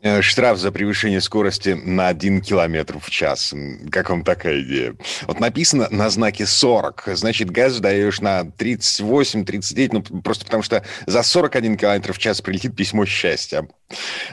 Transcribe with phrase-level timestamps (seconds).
[0.00, 3.52] Э, Штраф за превышение скорости на 1 километр в час.
[3.90, 4.94] Как вам такая идея?
[5.26, 7.08] Вот написано на знаке 40.
[7.14, 12.76] Значит, газ даешь на 38-39, ну, просто потому что за 41 километр в час прилетит
[12.76, 13.68] письмо счастья.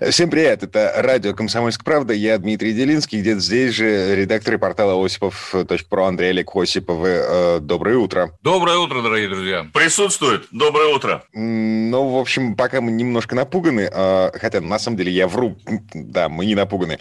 [0.10, 6.05] Всем привет, это радио «Комсомольская правда», я Дмитрий Делинский, где-то здесь же редакторы портала осипов.про
[6.05, 7.00] Андрей Олег Осипов.
[7.04, 8.38] Э, Доброе утро.
[8.41, 9.66] Доброе утро, дорогие друзья.
[9.74, 10.48] Присутствует.
[10.52, 11.24] Доброе утро.
[11.34, 15.55] Ну, в общем, пока мы немножко напуганы, а, хотя на самом деле я вру,
[15.94, 17.00] да, мы не напуганы.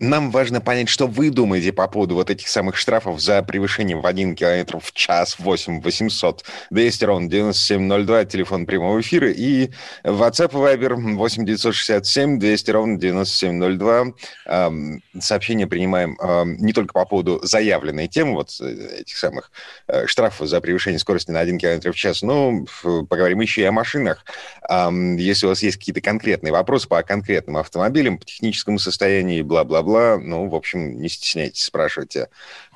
[0.00, 4.06] Нам важно понять, что вы думаете по поводу вот этих самых штрафов за превышение в
[4.06, 9.70] 1 километр в час 8 800 200 ровно 9702, телефон прямого эфира, и
[10.04, 14.04] WhatsApp и Viber 8 967 200 ровно 9702.
[14.46, 16.16] Ам, Сообщения принимаем
[16.58, 19.50] не только по поводу заявленной темы, вот э, этих самых
[19.88, 22.64] э, штрафов за превышение скорости на 1 км в час, но
[23.08, 24.24] поговорим еще и о машинах.
[24.68, 27.85] Если у вас есть какие-то конкретные вопросы по конкретным автомобилям,
[28.18, 32.28] по техническому состоянию и бла-бла-бла, ну, в общем, не стесняйтесь, спрашивайте.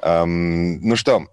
[0.02, 1.26] Ам, Ну что,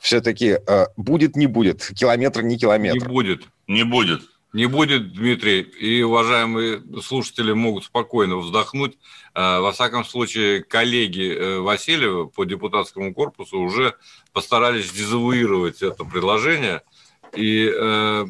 [0.00, 0.58] все-таки
[0.96, 3.08] будет, не будет, километр, не Не километр.
[3.08, 3.42] будет.
[3.66, 4.22] Не будет.
[4.54, 5.60] Не будет, Дмитрий.
[5.60, 8.96] И уважаемые слушатели могут спокойно вздохнуть.
[9.34, 13.94] Э, Во всяком случае, коллеги э, Васильева по депутатскому корпусу уже
[14.32, 16.80] постарались дезавуировать это предложение.
[17.34, 18.26] И, э,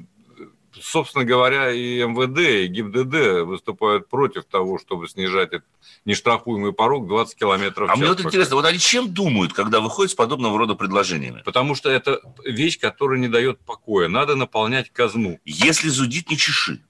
[0.82, 5.66] собственно говоря, и МВД, и ГИБДД выступают против того, чтобы снижать этот
[6.04, 8.00] нештрафуемый порог 20 километров в А час.
[8.00, 11.42] мне вот интересно, вот они чем думают, когда выходят с подобного рода предложениями?
[11.44, 14.08] Потому что это вещь, которая не дает покоя.
[14.08, 15.38] Надо наполнять казну.
[15.44, 16.80] Если зудит, не чеши.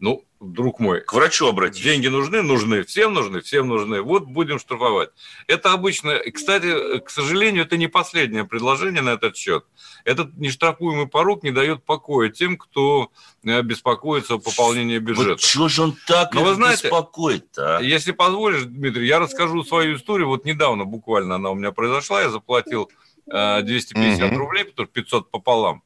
[0.00, 1.82] Ну, друг мой, К врачу обратись.
[1.82, 4.00] деньги нужны, нужны, всем нужны, всем нужны.
[4.00, 5.10] Вот будем штрафовать.
[5.48, 9.64] Это обычно, и, кстати, к сожалению, это не последнее предложение на этот счет.
[10.04, 13.10] Этот нештрафуемый порог не дает покоя тем, кто
[13.44, 15.30] э, беспокоится о пополнении бюджета.
[15.30, 17.78] Вот чего же он так Ну, вы знаете, беспокоит-то?
[17.78, 17.82] а?
[17.82, 20.28] Если позволишь, Дмитрий, я расскажу свою историю.
[20.28, 22.22] Вот недавно буквально она у меня произошла.
[22.22, 22.88] Я заплатил
[23.30, 24.38] э, 250 Мгм.
[24.38, 25.82] рублей, потому что 500 пополам.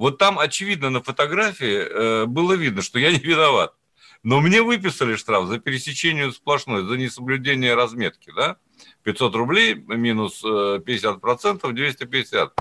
[0.00, 3.74] Вот там, очевидно, на фотографии э, было видно, что я не виноват.
[4.22, 8.56] Но мне выписали штраф за пересечение сплошной, за несоблюдение разметки, да?
[9.02, 12.54] 500 рублей минус э, 50%, 250.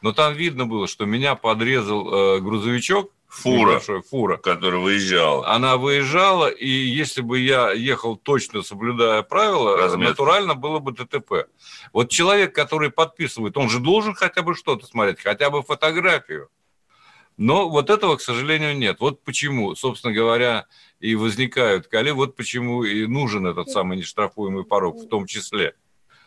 [0.00, 4.38] Но там видно было, что меня подрезал э, грузовичок, Фура, фура.
[4.38, 5.44] который выезжал.
[5.44, 10.12] Она выезжала, и если бы я ехал точно соблюдая правила, Разметку.
[10.12, 11.48] натурально было бы ДТП.
[11.92, 16.48] Вот человек, который подписывает, он же должен хотя бы что-то смотреть, хотя бы фотографию.
[17.36, 18.96] Но вот этого, к сожалению, нет.
[19.00, 20.66] Вот почему, собственно говоря,
[21.00, 25.74] и возникают коли, вот почему и нужен этот самый нештрафуемый порог в том числе.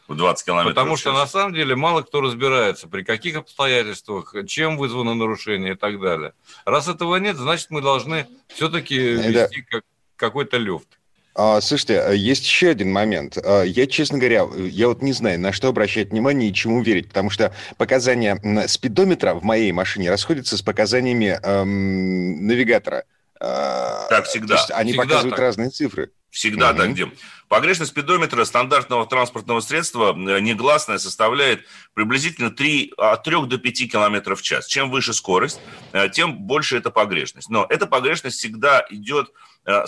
[0.08, 4.78] В 20 километров Потому что на самом деле мало кто разбирается, при каких обстоятельствах, чем
[4.78, 6.34] вызвано нарушение и так далее.
[6.66, 9.28] Раз этого нет, значит мы должны все-таки Да.
[9.28, 9.84] вести как,
[10.16, 10.99] какой-то люфт.
[11.35, 13.38] А, Слушайте, а, есть еще один момент.
[13.38, 17.07] А, Я, честно говоря, я вот не знаю, на что обращать внимание и чему верить,
[17.09, 23.03] потому что показания спидометра в моей машине расходятся с показаниями эм, навигатора.
[23.40, 24.56] Так всегда.
[24.56, 25.40] То есть они Всегда показывают так.
[25.40, 26.12] разные цифры.
[26.29, 26.78] Всегда Мгм.
[26.78, 27.13] так, Дим.
[27.47, 31.61] Погрешность спидометра стандартного транспортного средства негласная составляет
[31.96, 34.67] приблизительно 3, от 3 до 5 километров в час.
[34.67, 35.59] Чем выше скорость,
[35.94, 37.50] э, тем больше эта погрешность.
[37.50, 39.31] Но эта погрешность всегда идет,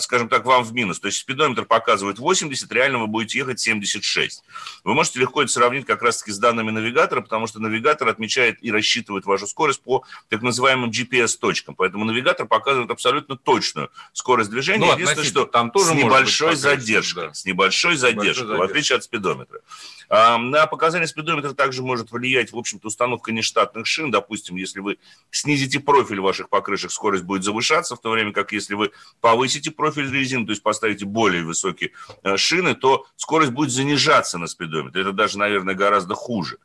[0.00, 1.00] скажем так, вам в минус.
[1.00, 4.42] То есть спидометр показывает 80, реально вы будете ехать 76.
[4.84, 8.70] Вы можете легко это сравнить как раз-таки с данными навигатора, потому что навигатор отмечает и
[8.70, 11.74] рассчитывает вашу скорость по так называемым GPS-точкам.
[11.74, 14.86] Поэтому навигатор показывает абсолютно точную скорость движения.
[14.86, 17.26] Ну, Единственное, что там тоже с быть небольшой погрешность, задержкой.
[17.28, 17.34] да.
[17.34, 18.66] С небольшой задержкой, в задержкой.
[18.66, 19.60] отличие от спидометра.
[20.08, 24.10] А, На показания спидометра также может влиять, в общем-то, установка нештатных шин.
[24.10, 24.98] Допустим, если вы
[25.30, 30.12] снизите профиль ваших покрышек, скорость будет завышаться, в то время как если вы повысите профиль
[30.12, 31.92] резины, то есть поставите более высокие
[32.22, 35.02] э, шины, то скорость будет занижаться на спидометре.
[35.02, 36.58] Это даже, наверное, гораздо хуже.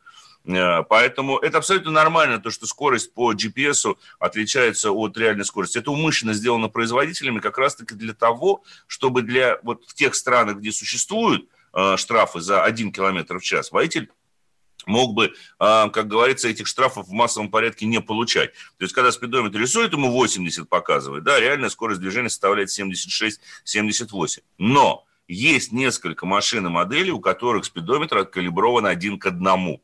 [0.45, 5.77] Э, Поэтому это абсолютно нормально, то, что скорость по GPS отличается от реальной скорости.
[5.77, 10.71] Это умышленно сделано производителями как раз-таки для того, чтобы для вот в тех странах, где
[10.71, 14.09] существуют э, штрафы за 1 километр в час, водитель
[14.88, 18.54] мог бы, а, как говорится, этих штрафов в массовом порядке не получать.
[18.78, 24.42] То есть, когда спидометр рисует, ему 80 показывает, да, реальная скорость движения составляет 76-78.
[24.57, 29.81] Но есть несколько машин и моделей, у которых спидометр откалиброван один к одному.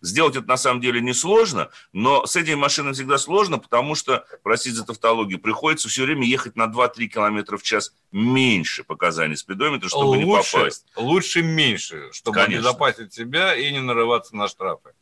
[0.00, 4.76] Сделать это на самом деле несложно, но с этими машинами всегда сложно, потому что, простите
[4.76, 10.04] за тавтологию, приходится все время ехать на 2-3 км в час меньше показаний спидометра, чтобы
[10.04, 10.86] лучше, не попасть.
[10.96, 12.58] Лучше меньше, чтобы Конечно.
[12.58, 14.92] обезопасить себя и не нарываться на штрафы.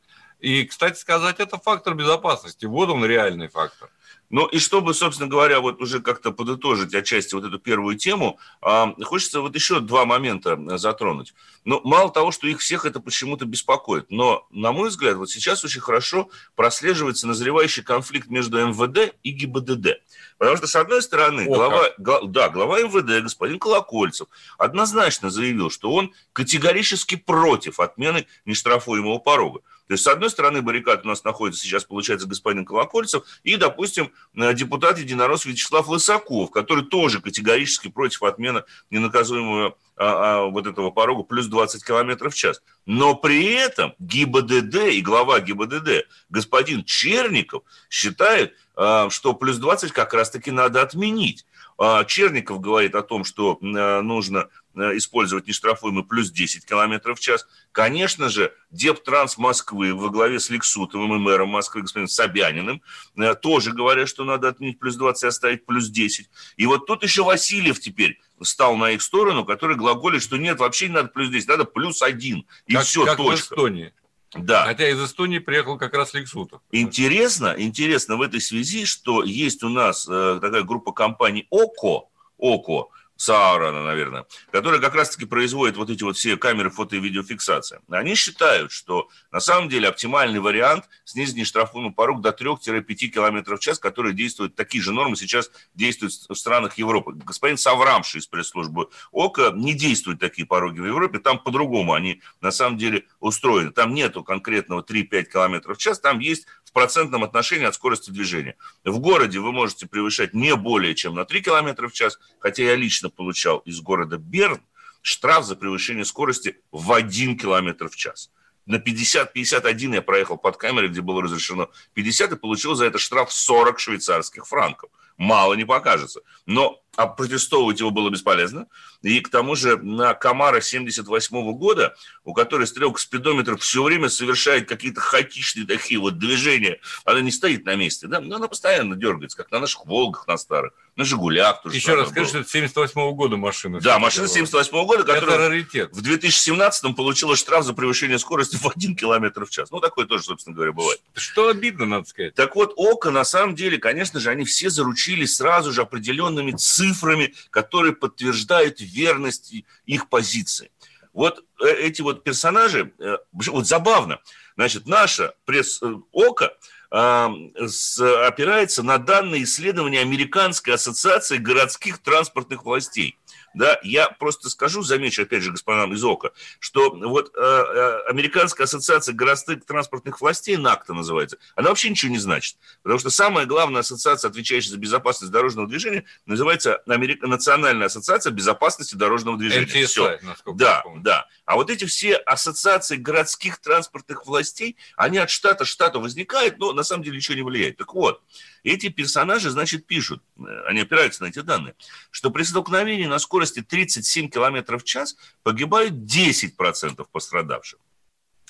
[0.40, 2.64] И, кстати сказать, это фактор безопасности.
[2.64, 3.90] Вот он реальный фактор.
[4.30, 8.94] Ну и чтобы, собственно говоря, вот уже как-то подытожить отчасти вот эту первую тему, а,
[9.02, 11.34] хочется вот еще два момента э, затронуть.
[11.64, 15.64] Ну, мало того, что их всех это почему-то беспокоит, но, на мой взгляд, вот сейчас
[15.64, 20.00] очень хорошо прослеживается назревающий конфликт между МВД и ГИБДД.
[20.36, 25.70] Потому что, с одной стороны, О, глава, г, да, глава МВД, господин Колокольцев, однозначно заявил,
[25.70, 29.60] что он категорически против отмены нештрафуемого порога.
[29.88, 34.12] То есть, с одной стороны, баррикад у нас находится сейчас, получается, господин Колокольцев и, допустим,
[34.36, 40.90] э, депутат единорос Вячеслав Лысаков, который тоже категорически против отмены ненаказуемого а, а, вот этого
[40.90, 42.62] порога плюс 20 километров в час.
[42.86, 50.14] Но при этом ГИБДД и глава ГИБДД господин Черников считает, а, что плюс 20 как
[50.14, 51.46] раз-таки надо отменить.
[51.78, 54.48] А, Черников говорит о том, что э, нужно
[54.96, 57.46] использовать нештрафуемый плюс 10 км в час.
[57.72, 62.82] Конечно же, Дептранс Москвы во главе с Лексутовым и мэром Москвы, господином Собяниным,
[63.16, 66.28] э, тоже говорят, что надо отменить плюс 20 и оставить плюс 10.
[66.56, 70.88] И вот тут еще Васильев теперь стал на их сторону, который глаголит, что нет, вообще
[70.88, 72.46] не надо плюс 10, надо плюс 1.
[72.66, 73.36] И как, все, как точка.
[73.36, 73.92] в Эстонии.
[74.34, 74.64] Да.
[74.64, 76.60] Хотя из Эстонии приехал как раз Лексутов.
[76.70, 82.88] Интересно, интересно в этой связи, что есть у нас э, такая группа компаний ОКО, ОКО,
[83.18, 87.80] Саарана, наверное, которая как раз-таки производит вот эти вот все камеры фото- и видеофиксации.
[87.90, 93.58] Они считают, что на самом деле оптимальный вариант снизить нештрафуемый порог до 3-5 км в
[93.58, 97.12] час, которые действуют, такие же нормы сейчас действуют в странах Европы.
[97.12, 102.52] Господин Саврамши из пресс-службы ОКО не действуют такие пороги в Европе, там по-другому они на
[102.52, 103.72] самом деле устроены.
[103.72, 108.54] Там нету конкретного 3-5 км в час, там есть в процентном отношении от скорости движения.
[108.84, 112.76] В городе вы можете превышать не более чем на 3 км в час, хотя я
[112.76, 114.60] лично получал из города Берн
[115.02, 118.30] штраф за превышение скорости в 1 км в час.
[118.66, 123.32] На 50-51 я проехал под камерой, где было разрешено 50, и получил за это штраф
[123.32, 124.90] 40 швейцарских франков.
[125.16, 126.20] Мало не покажется.
[126.44, 128.66] Но а протестовывать его было бесполезно.
[129.02, 131.94] И к тому же на Камара 78 года,
[132.24, 137.64] у которой стрелка спидометра все время совершает какие-то хаотичные такие вот движения, она не стоит
[137.64, 141.62] на месте, да, но она постоянно дергается, как на наших Волгах, на старых, на Жигулях.
[141.62, 143.80] Тоже Еще раз скажи, что это 78 года машина.
[143.80, 145.90] Да, машина 78 года, которая раритет.
[145.92, 149.70] в 2017 получила штраф за превышение скорости в 1 км в час.
[149.70, 151.00] Ну, такое тоже, собственно говоря, бывает.
[151.14, 152.34] Что обидно, надо сказать.
[152.34, 157.32] Так вот, ОКО, на самом деле, конечно же, они все заручились сразу же определенными цифрами,
[157.50, 159.54] которые подтверждают верность
[159.86, 160.72] их позиции.
[161.12, 164.18] Вот э, эти вот персонажи, э, вот забавно,
[164.56, 166.56] значит, наша пресс-око
[166.90, 173.17] опирается на данные исследования Американской ассоциации городских транспортных властей
[173.54, 178.64] да, я просто скажу, замечу, опять же, господам из ОКО, что вот э, э, Американская
[178.66, 183.80] ассоциация городских транспортных властей, НАКТа называется, она вообще ничего не значит, потому что самая главная
[183.80, 187.26] ассоциация, отвечающая за безопасность дорожного движения, называется Америка...
[187.26, 189.66] Национальная ассоциация безопасности дорожного движения.
[189.66, 190.18] NTSI, все.
[190.54, 191.26] Да, да.
[191.44, 196.72] А вот эти все ассоциации городских транспортных властей, они от штата к штату возникают, но
[196.72, 197.76] на самом деле ничего не влияет.
[197.76, 198.22] Так вот,
[198.68, 201.74] эти персонажи, значит, пишут, э, они опираются на эти данные,
[202.10, 207.78] что при столкновении на скорости 37 км в час погибают 10% пострадавших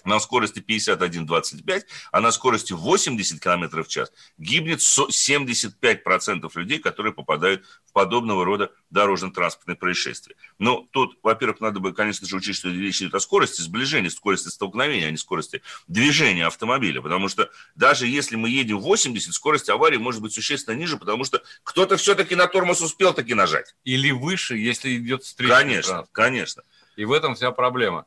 [0.04, 7.64] на скорости 51-25, а на скорости 80 км в час гибнет 75% людей, которые попадают
[7.86, 10.36] в подобного рода дорожно-транспортные происшествия.
[10.58, 14.48] Ну, тут, во-первых, надо бы, конечно же, учесть, что речь идет о скорости сближения, скорости
[14.48, 19.98] столкновения, а не скорости движения автомобиля, потому что даже если мы едем 80, скорость аварии
[19.98, 23.74] может быть существенно ниже, потому что кто-то все-таки на тормоз успел таки нажать.
[23.84, 25.54] Или выше, если идет встреча.
[25.54, 26.62] Конечно, конечно.
[26.96, 28.06] И в этом вся проблема.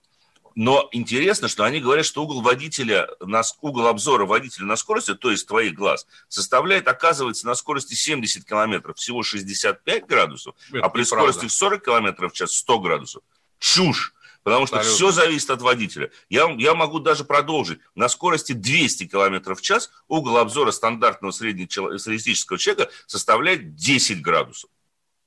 [0.56, 5.32] Но интересно, что они говорят, что угол водителя, на, угол обзора водителя на скорости, то
[5.32, 11.04] есть твоих глаз, составляет, оказывается, на скорости 70 километров всего 65 градусов, Это а при
[11.04, 13.24] скорости в 40 километров в час 100 градусов.
[13.60, 14.14] Чушь!
[14.44, 14.96] Потому что Абсолютно.
[14.96, 16.12] все зависит от водителя.
[16.28, 17.80] Я, я могу даже продолжить.
[17.94, 24.70] На скорости 200 км в час угол обзора стандартного среднестатистического человека составляет 10 градусов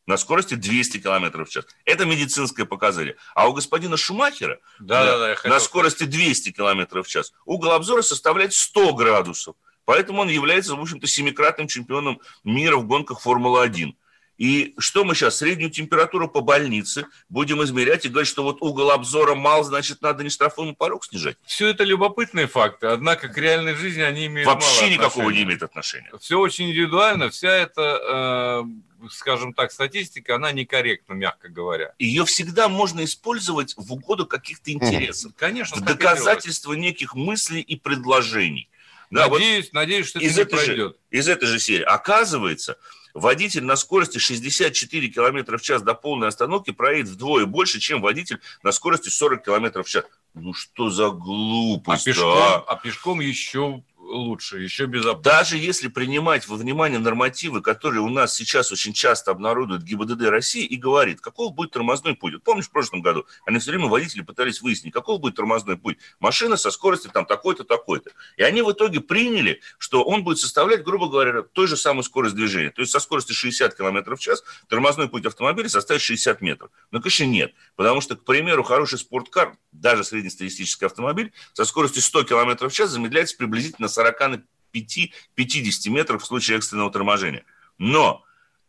[0.06, 1.66] на скорости 200 км в час.
[1.84, 3.16] Это медицинское показание.
[3.34, 8.02] А у господина Шумахера да, да, да, на скорости 200 км в час угол обзора
[8.02, 9.56] составляет 100 градусов.
[9.84, 13.94] Поэтому он является, в общем-то, семикратным чемпионом мира в гонках Формулы-1.
[14.36, 18.90] И что мы сейчас, среднюю температуру по больнице будем измерять и говорить, что вот угол
[18.90, 21.36] обзора мал, значит, надо не штрафуемый порог снижать?
[21.44, 26.10] Все это любопытные факты, однако к реальной жизни они имеют Вообще никакого не имеет отношения.
[26.20, 28.64] Все очень индивидуально, вся эта,
[29.02, 31.94] э, скажем так, статистика, она некорректна, мягко говоря.
[32.00, 35.32] Ее всегда можно использовать в угоду каких-то интересов.
[35.36, 35.76] Конечно.
[35.76, 38.68] В доказательство неких мыслей и предложений.
[39.10, 40.92] Да, надеюсь, вот надеюсь, что из это не пройдет.
[40.92, 41.84] Же, из этой же серии.
[41.84, 42.78] Оказывается,
[43.14, 48.40] водитель на скорости 64 км в час до полной остановки проедет вдвое больше, чем водитель
[48.62, 50.04] на скорости 40 км в час.
[50.34, 52.54] Ну что за глупость, а пешком, а?
[52.66, 55.22] а пешком еще лучше, еще безопаснее.
[55.22, 60.64] Даже если принимать во внимание нормативы, которые у нас сейчас очень часто обнародуют ГИБДД России
[60.64, 62.34] и говорит, каков будет тормозной путь.
[62.34, 65.98] Вот помнишь, в прошлом году они все время водители пытались выяснить, каков будет тормозной путь.
[66.20, 68.10] Машина со скоростью там такой-то, такой-то.
[68.36, 72.34] И они в итоге приняли, что он будет составлять, грубо говоря, той же самой скорость
[72.34, 72.70] движения.
[72.70, 76.70] То есть со скоростью 60 км в час тормозной путь автомобиля составит 60 метров.
[76.90, 77.54] Но, конечно, нет.
[77.76, 82.90] Потому что, к примеру, хороший спорткар, даже среднестатистический автомобиль, со скоростью 100 км в час
[82.90, 87.44] замедляется приблизительно 40-50 метров в случае экстренного торможения.
[87.78, 88.24] Но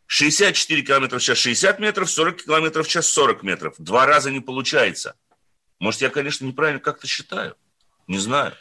[0.08, 3.76] 64 км в час 60 метров, 40 км в час 40 метров.
[3.78, 5.16] Два раза не получается.
[5.80, 7.56] Может, я, конечно, неправильно как-то считаю.
[8.08, 8.54] Не знаю.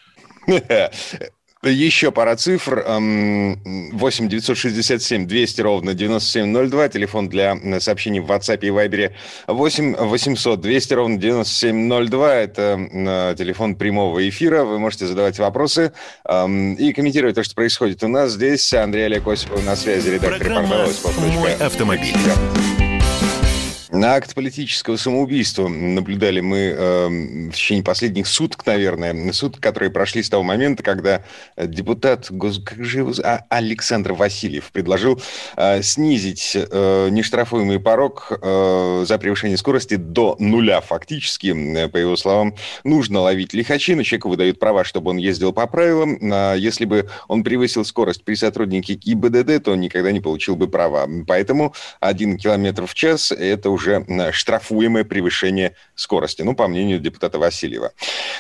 [1.65, 2.85] Еще пара цифр.
[2.87, 6.89] 8 967 200 ровно 9702.
[6.89, 9.13] Телефон для сообщений в WhatsApp и Viber
[9.47, 12.35] 8 800 200 ровно 9702.
[12.35, 14.65] Это телефон прямого эфира.
[14.65, 15.93] Вы можете задавать вопросы
[16.29, 18.73] и комментировать то, что происходит у нас здесь.
[18.75, 20.89] Андрей Олег Осипов на связи, редактор портала
[21.33, 22.15] «Мой автомобиль».
[23.95, 30.25] На акт политического самоубийства наблюдали мы э, в течение последних суток, наверное, суток, которые прошли
[30.25, 31.23] с того момента, когда
[31.57, 32.59] депутат гос...
[32.59, 33.13] как же его...
[33.23, 35.23] а, Александр Васильев предложил
[35.57, 41.87] э, снизить э, нештрафуемый порог э, за превышение скорости до нуля фактически.
[41.87, 46.19] По его словам, нужно ловить лихачи, но человеку выдают права, чтобы он ездил по правилам.
[46.33, 50.67] А если бы он превысил скорость при сотруднике ГИБДД, то он никогда не получил бы
[50.67, 51.09] права.
[51.29, 57.39] Поэтому один километр в час– это уже уже штрафуемое превышение скорости, ну, по мнению депутата
[57.39, 57.93] Васильева.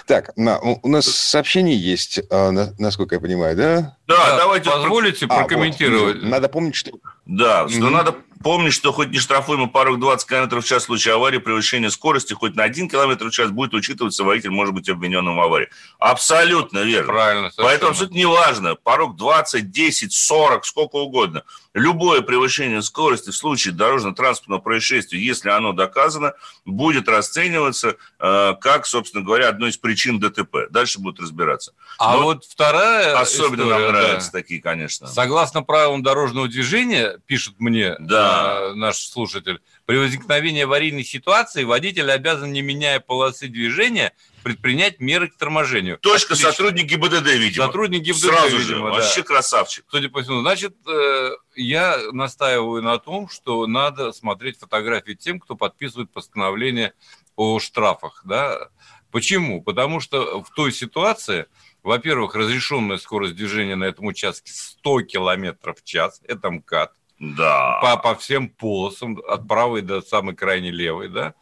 [0.06, 3.96] Так, у нас сообщение есть, а, насколько я понимаю, да?
[4.06, 6.16] Да, да давайте позволите а, прокомментировать.
[6.16, 6.92] Вот, надо помнить, что...
[7.26, 7.90] Да, что mm-hmm.
[7.90, 11.90] надо помнить, что хоть не штрафуемый порог 20 км в час в случае аварии, превышение
[11.90, 15.68] скорости хоть на 1 км в час будет учитываться, водитель может быть обвиненным в аварии.
[15.98, 17.12] Абсолютно верно.
[17.12, 17.50] Правильно.
[17.50, 17.68] Совершенно.
[17.68, 21.44] Поэтому абсолютно не важно, порог 20, 10, 40, сколько угодно.
[21.74, 29.24] Любое превышение скорости в случае дорожно-транспортного происшествия, если оно доказано, будет расцениваться э, как, собственно
[29.24, 30.70] говоря, одной из причин ДТП.
[30.70, 31.72] Дальше будут разбираться.
[31.98, 34.38] А Но вот вторая Особенно история, нам нравятся да.
[34.38, 35.08] такие, конечно.
[35.08, 38.58] Согласно правилам дорожного движения, пишет мне да.
[38.60, 44.12] э, наш слушатель, при возникновении аварийной ситуации водитель обязан, не меняя полосы движения,
[44.44, 45.98] предпринять меры к торможению.
[45.98, 46.52] Точка, Отлично.
[46.52, 47.66] сотрудник ГИБДД, видимо.
[47.66, 48.90] Сотрудник ГИБДД, Сразу видимо, же, да.
[48.90, 49.84] вообще красавчик.
[49.88, 50.42] Судя по всему.
[50.42, 56.92] Значит, э, я настаиваю на том, что надо смотреть фотографии тем, кто подписывает постановление
[57.34, 58.22] о штрафах.
[58.24, 58.68] Да?
[59.10, 59.62] Почему?
[59.62, 61.46] Потому что в той ситуации,
[61.82, 66.92] во-первых, разрешенная скорость движения на этом участке 100 км в час, это МКАД.
[67.18, 67.78] Да.
[67.80, 71.34] По, по всем полосам, от правой до самой крайней левой, да.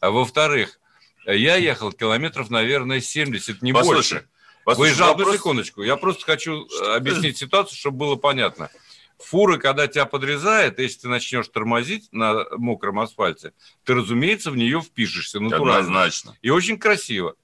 [0.00, 0.80] А во-вторых,
[1.34, 4.28] я ехал километров, наверное, 70, не Послушай, больше.
[4.64, 5.36] Послушай, Выезжал, вопрос...
[5.36, 6.94] секундочку, я просто хочу Что?
[6.94, 8.70] объяснить ситуацию, чтобы было понятно.
[9.18, 13.52] Фуры, когда тебя подрезает, если ты начнешь тормозить на мокром асфальте,
[13.84, 15.78] ты, разумеется, в нее впишешься натурально.
[15.78, 16.36] Однозначно.
[16.40, 17.34] И очень красиво.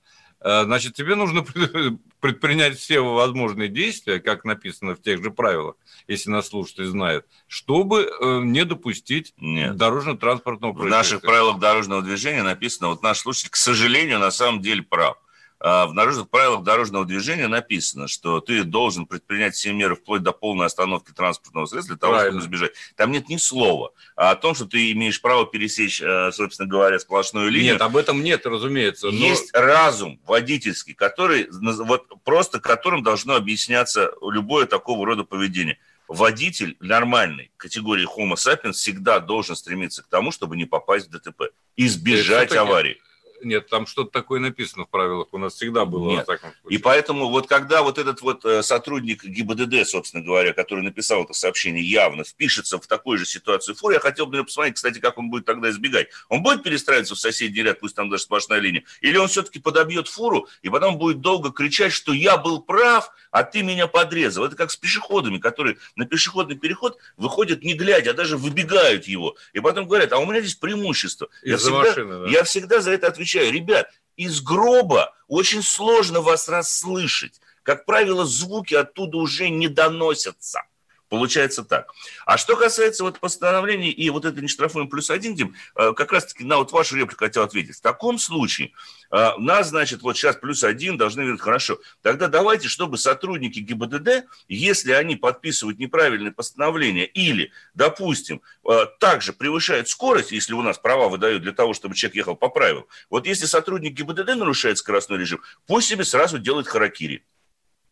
[0.44, 1.42] Э, значит, тебе нужно
[2.20, 8.02] предпринять все возможные действия, как написано в тех же правилах, если нас слушатель знает, чтобы
[8.02, 10.96] э, не допустить дорожно-транспортного происшествия.
[10.96, 15.16] В наших правилах дорожного движения написано, вот наш слушатель, к сожалению, на самом деле прав.
[15.66, 20.32] А, в дорожных правилах дорожного движения написано, что ты должен предпринять все меры вплоть до
[20.32, 22.38] полной остановки транспортного средства для того, Правильно.
[22.38, 22.72] чтобы избежать.
[22.96, 27.48] Там нет ни слова о том, что ты имеешь право пересечь, э, собственно говоря, сплошную
[27.48, 27.72] линию.
[27.72, 29.06] Нет, об этом нет, разумеется.
[29.06, 29.12] Но...
[29.12, 35.78] Есть разум водительский, который, вот просто которым должно объясняться любое такого рода поведение
[36.08, 41.44] водитель нормальной категории Homo sapiens всегда должен стремиться к тому, чтобы не попасть в ДТП,
[41.74, 43.00] избежать аварии
[43.44, 45.28] Нет, там что-то такое написано в правилах.
[45.32, 46.28] У нас всегда было Нет.
[46.68, 51.32] И поэтому вот когда вот этот вот э, сотрудник ГИБДД, собственно говоря, который написал это
[51.32, 55.30] сообщение, явно впишется в такую же ситуацию фур, я хотел бы посмотреть, кстати, как он
[55.30, 56.08] будет тогда избегать.
[56.28, 60.08] Он будет перестраиваться в соседний ряд, пусть там даже сплошная линия, или он все-таки подобьет
[60.08, 64.44] фуру и потом будет долго кричать, что я был прав, а ты меня подрезал.
[64.44, 69.34] Это как с пешеходами, которые на пешеходный переход выходят не глядя, а даже выбегают его.
[69.52, 71.28] И потом говорят, а у меня здесь преимущество.
[71.42, 72.30] Я всегда, машины, да.
[72.30, 73.50] я всегда за это отвечаю.
[73.50, 77.40] Ребят, из гроба очень сложно вас расслышать.
[77.64, 80.62] Как правило, звуки оттуда уже не доносятся.
[81.08, 81.92] Получается так.
[82.24, 86.44] А что касается вот постановления и вот это нештрафуем плюс один, Дим, э, как раз-таки
[86.44, 87.76] на вот вашу реплику хотел ответить.
[87.76, 88.72] В таком случае
[89.10, 94.24] э, нас, значит, вот сейчас плюс один должны говорить, хорошо, тогда давайте, чтобы сотрудники ГИБДД,
[94.48, 101.08] если они подписывают неправильные постановления или, допустим, э, также превышают скорость, если у нас права
[101.08, 105.40] выдают для того, чтобы человек ехал по правилам, вот если сотрудник ГИБДД нарушает скоростной режим,
[105.66, 107.26] пусть себе сразу делает харакири.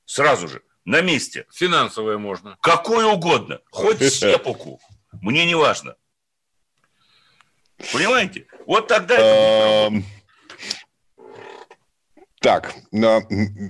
[0.06, 1.46] Сразу же на месте.
[1.52, 2.56] Финансовое можно.
[2.60, 3.60] Какое угодно.
[3.70, 4.80] Хоть сепуку.
[5.20, 5.96] Мне не важно.
[7.92, 8.46] Понимаете?
[8.66, 10.02] Вот тогда это
[12.42, 12.74] так,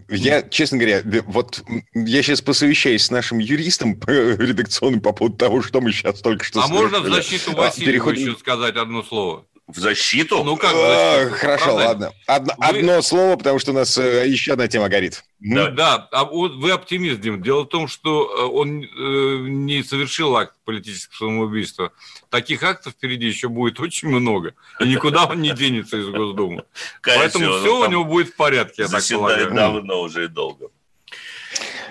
[0.08, 5.82] я, честно говоря, вот я сейчас посовещаюсь с нашим юристом редакционным по поводу того, что
[5.82, 8.28] мы сейчас только что А можно в защиту Васильева Переходим...
[8.28, 9.46] еще сказать одно слово?
[9.68, 10.42] В защиту?
[10.42, 10.72] Ну как?
[10.74, 12.12] А, хорошо, ладно.
[12.26, 12.66] Одно, Вы...
[12.66, 15.24] одно слово, потому что у нас э, еще одна тема горит.
[15.38, 16.08] Да, да.
[16.10, 17.42] А вот вы оптимист, Дим.
[17.42, 18.86] Дело в том, что э, он э,
[19.48, 21.92] не совершил акт политического самоубийства.
[22.28, 24.54] Таких актов впереди еще будет очень много.
[24.80, 26.64] И никуда он не денется из Госдумы.
[27.02, 29.54] Поэтому все у него будет в порядке, я так полагаю.
[29.54, 30.70] давно уже и долго.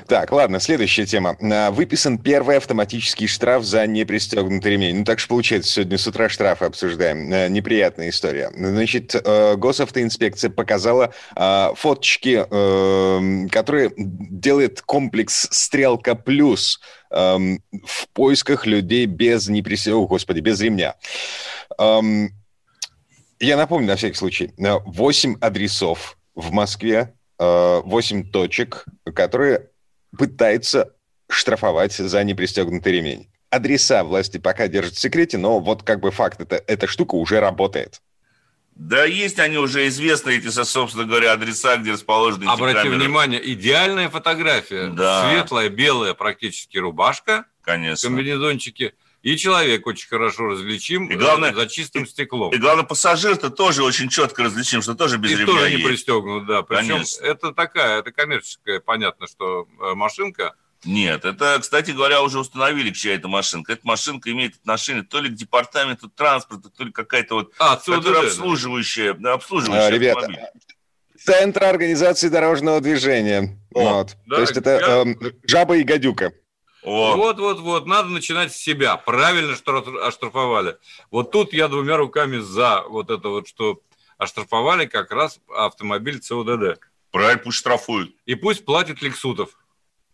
[0.08, 1.38] Так, ладно, следующая тема.
[1.72, 5.00] Выписан первый автоматический штраф за непристегнутый ремень.
[5.00, 7.31] Ну, так что получается, сегодня с утра штрафы обсуждаем.
[7.34, 8.51] А, неприятная история.
[8.55, 16.79] Значит, э, госавтоинспекция показала а, фоточки, эм, которые делает комплекс «Стрелка плюс»
[17.12, 20.96] эм, в поисках людей без непристегнутого, господи, без ремня.
[21.77, 22.31] Эм,
[23.39, 24.53] я напомню на всякий случай.
[24.58, 29.70] 8 адресов в Москве, 8 э, точек, которые
[30.17, 30.93] пытается
[31.29, 33.29] штрафовать за непристегнутый ремень.
[33.49, 37.39] Адреса власти пока держат в секрете, но вот как бы факт, это, эта штука уже
[37.39, 38.01] работает.
[38.75, 42.99] Да, есть они уже известны, эти, собственно говоря, адреса, где расположены эти Обратите камеры.
[42.99, 44.87] внимание, идеальная фотография.
[44.87, 45.29] Да.
[45.29, 47.45] Светлая, белая практически рубашка.
[47.61, 48.09] Конечно.
[48.09, 48.93] Комбинезончики.
[49.21, 52.51] И человек очень хорошо различим и главное, за чистым стеклом.
[52.51, 55.83] И, и главное, пассажир-то тоже очень четко различим, что тоже без и ремня тоже не
[55.83, 56.63] пристегнут, да.
[56.63, 57.25] Причем Конечно.
[57.25, 60.55] это такая, это коммерческая, понятно, что э, машинка.
[60.83, 63.74] Нет, это, кстати говоря, уже установили, чья это машинка.
[63.74, 68.24] Эта машинка имеет отношение то ли к департаменту транспорта, то ли какая-то вот, а, которая
[68.24, 69.33] обслуживающая, да.
[69.33, 70.48] обслуживающая а, ребята, автомобиль.
[71.24, 73.59] Центр организации дорожного движения.
[73.75, 74.17] О, вот.
[74.25, 75.03] Да, То есть это я...
[75.05, 76.33] э, жаба и гадюка.
[76.83, 78.98] Вот-вот-вот, надо начинать с себя.
[78.98, 80.77] Правильно, что оштрафовали.
[81.11, 83.81] Вот тут я двумя руками за вот это вот, что
[84.17, 86.79] оштрафовали как раз автомобиль ЦОДД.
[87.11, 88.15] Правильно, пусть штрафуют.
[88.25, 89.57] И пусть платит Лексутов.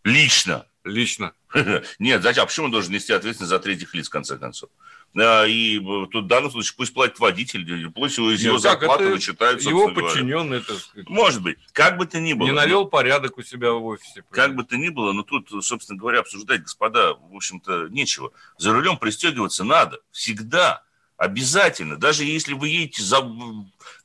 [0.04, 0.66] Лично?
[0.84, 1.32] Лично.
[1.98, 2.44] Нет, зачем?
[2.44, 4.70] А почему он должен нести ответственность за третьих лиц, в конце концов?
[5.14, 5.80] И
[6.12, 10.74] тут в данном случае пусть платит водитель, пусть из его зарплаты вычитают, Его подчиненный, это
[11.08, 11.58] Может быть.
[11.72, 12.46] Как бы то ни было.
[12.46, 14.24] Не навел порядок у себя в офисе.
[14.30, 18.32] Как бы то ни было, но тут, собственно говоря, обсуждать, господа, в общем-то, нечего.
[18.58, 19.98] За рулем пристегиваться надо.
[20.10, 20.82] Всегда.
[21.16, 21.96] Обязательно.
[21.96, 23.28] Даже если вы едете за,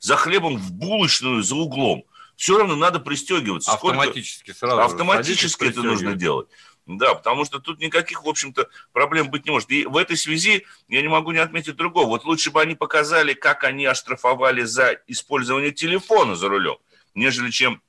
[0.00, 2.04] за хлебом в булочную за углом,
[2.36, 3.72] все равно надо пристегиваться.
[3.72, 4.74] Автоматически Сколько...
[4.74, 4.80] сразу.
[4.80, 6.48] Автоматически это нужно делать.
[6.86, 9.70] Да, потому что тут никаких, в общем-то, проблем быть не может.
[9.70, 12.08] И в этой связи я не могу не отметить другого.
[12.08, 16.76] Вот лучше бы они показали, как они оштрафовали за использование телефона за рулем,
[17.14, 17.80] нежели чем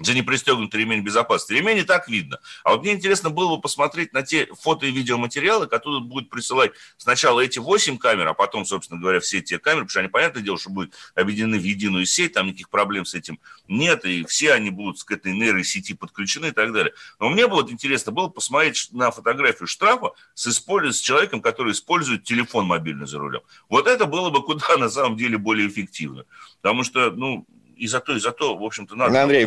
[0.00, 1.52] за непристегнутый ремень безопасности.
[1.52, 2.38] Ремень и так видно.
[2.64, 6.72] А вот мне интересно было бы посмотреть на те фото и видеоматериалы, которые будут присылать
[6.96, 10.42] сначала эти 8 камер, а потом, собственно говоря, все те камеры, потому что они, понятное
[10.42, 14.52] дело, что будут объединены в единую сеть, там никаких проблем с этим нет, и все
[14.52, 16.92] они будут к этой нейросети подключены и так далее.
[17.18, 20.96] Но мне было интересно было посмотреть на фотографию штрафа с, использ...
[20.96, 23.42] с человеком, который использует телефон мобильный за рулем.
[23.68, 26.24] Вот это было бы куда на самом деле более эффективно.
[26.60, 27.46] Потому что, ну,
[27.80, 29.22] и за то, и за то, в общем-то, надо...
[29.22, 29.46] Андрей,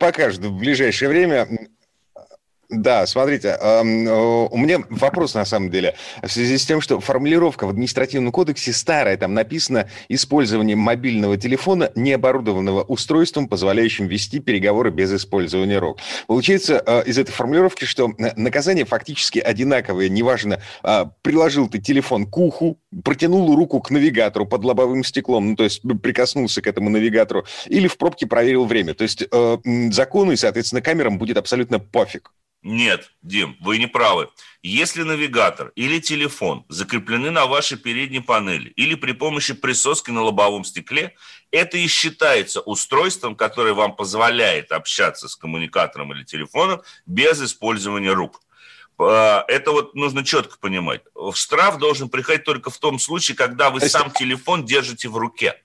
[0.00, 1.48] покажет в ближайшее время
[2.74, 5.94] Да, смотрите, у меня вопрос на самом деле.
[6.22, 11.92] В связи с тем, что формулировка в административном кодексе старая, там написано использование мобильного телефона,
[11.94, 15.98] не оборудованного устройством, позволяющим вести переговоры без использования рук.
[16.26, 20.62] Получается из этой формулировки, что наказание фактически одинаковое, неважно,
[21.20, 25.82] приложил ты телефон к уху, протянул руку к навигатору под лобовым стеклом, ну, то есть
[26.02, 28.94] прикоснулся к этому навигатору, или в пробке проверил время.
[28.94, 29.58] То есть э,
[29.90, 32.32] закону и, соответственно, камерам будет абсолютно пофиг.
[32.62, 34.28] Нет, Дим, вы не правы.
[34.62, 40.64] Если навигатор или телефон закреплены на вашей передней панели или при помощи присоски на лобовом
[40.64, 41.16] стекле,
[41.50, 48.40] это и считается устройством, которое вам позволяет общаться с коммуникатором или телефоном без использования рук.
[48.96, 51.02] А, это вот нужно четко понимать.
[51.34, 55.60] Штраф должен приходить только в том случае, когда вы сам телефон держите в руке.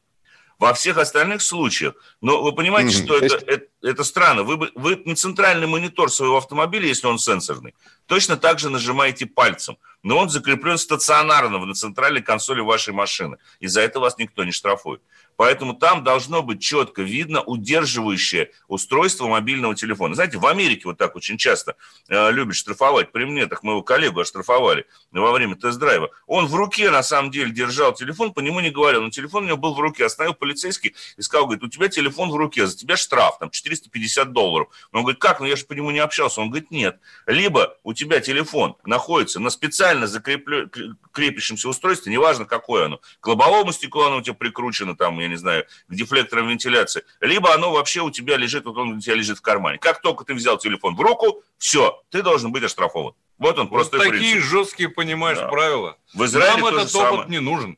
[0.60, 3.06] Во всех остальных случаях, но вы понимаете, mm-hmm.
[3.06, 4.44] что это, это, это странно.
[4.44, 7.76] Вы, вы на центральный монитор своего автомобиля, если он сенсорный,
[8.08, 13.40] точно так же нажимаете пальцем, но он закреплен стационарно на центральной консоли вашей машины.
[13.60, 15.02] И за это вас никто не штрафует.
[15.36, 20.16] Поэтому там должно быть четко видно удерживающее устройство мобильного телефона.
[20.16, 21.76] Знаете, в Америке вот так очень часто
[22.10, 23.12] э, любят штрафовать.
[23.12, 26.10] При мне так моего коллегу оштрафовали во время тест-драйва.
[26.26, 29.48] Он в руке на самом деле держал телефон, по нему не говорил, но телефон у
[29.48, 30.06] него был в руке.
[30.06, 34.32] Остановил полицейский и сказал, говорит, у тебя телефон в руке, за тебя штраф, там 450
[34.32, 34.70] долларов.
[34.92, 36.42] Он говорит, как, ну я же по нему не общался.
[36.42, 37.00] Он говорит, нет.
[37.28, 39.52] Либо у тебя телефон находится на
[39.98, 40.70] специально закреплю...
[41.12, 45.36] крепящемся устройстве, неважно какое оно, к лобовому стеклу оно у тебя прикручено, там, я не
[45.36, 49.38] знаю, к дефлекторам вентиляции, либо оно вообще у тебя лежит, вот он у тебя лежит
[49.38, 49.78] в кармане.
[49.80, 53.14] Как только ты взял телефон в руку, все, ты должен быть оштрафован.
[53.38, 54.50] Вот он, просто вот такие принцип.
[54.50, 55.48] жесткие, понимаешь, да.
[55.48, 55.98] правила.
[56.14, 57.78] В Израиле Нам этот опыт не нужен.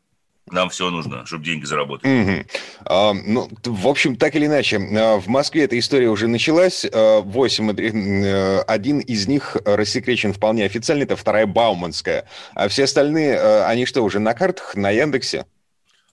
[0.51, 2.09] Нам все нужно, чтобы деньги заработать.
[2.09, 2.45] Угу.
[2.85, 6.85] А, ну, в общем, так или иначе, а, в Москве эта история уже началась.
[6.91, 12.25] А, восемь, э, один из них рассекречен вполне официально, это вторая Бауманская.
[12.55, 15.45] А все остальные, э, они что, уже на картах, на Яндексе?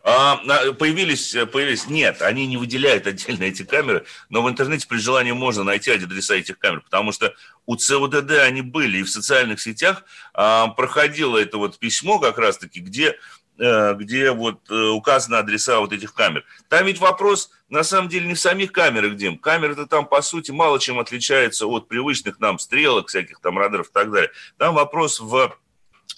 [0.08, 0.36] А,
[0.74, 5.64] появились, появились, нет, они не выделяют отдельно эти камеры, но в интернете при желании можно
[5.64, 7.34] найти адреса этих камер, потому что
[7.66, 12.78] у ЦУДД они были, и в социальных сетях а, проходило это вот письмо как раз-таки,
[12.78, 13.16] где
[13.58, 16.44] где вот э, указаны адреса вот этих камер.
[16.68, 19.38] Там ведь вопрос на самом деле не в самих камерах, Дим.
[19.38, 23.92] Камеры-то там, по сути, мало чем отличаются от привычных нам стрелок, всяких там радаров и
[23.92, 24.30] так далее.
[24.58, 25.56] Там вопрос в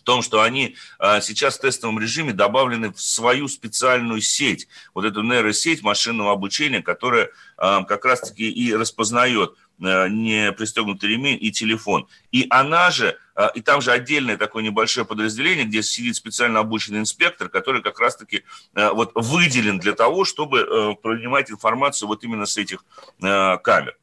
[0.05, 5.23] том, что они а, сейчас в тестовом режиме добавлены в свою специальную сеть, вот эту
[5.23, 12.09] нейросеть машинного обучения, которая а, как раз-таки и распознает Э, не пристегнутый ремень и телефон.
[12.33, 17.01] И она же, э, и там же отдельное такое небольшое подразделение, где сидит специально обученный
[17.01, 22.57] инспектор, который как раз-таки э, вот выделен для того, чтобы принимать информацию вот именно с
[22.57, 22.85] этих
[23.21, 23.97] камер.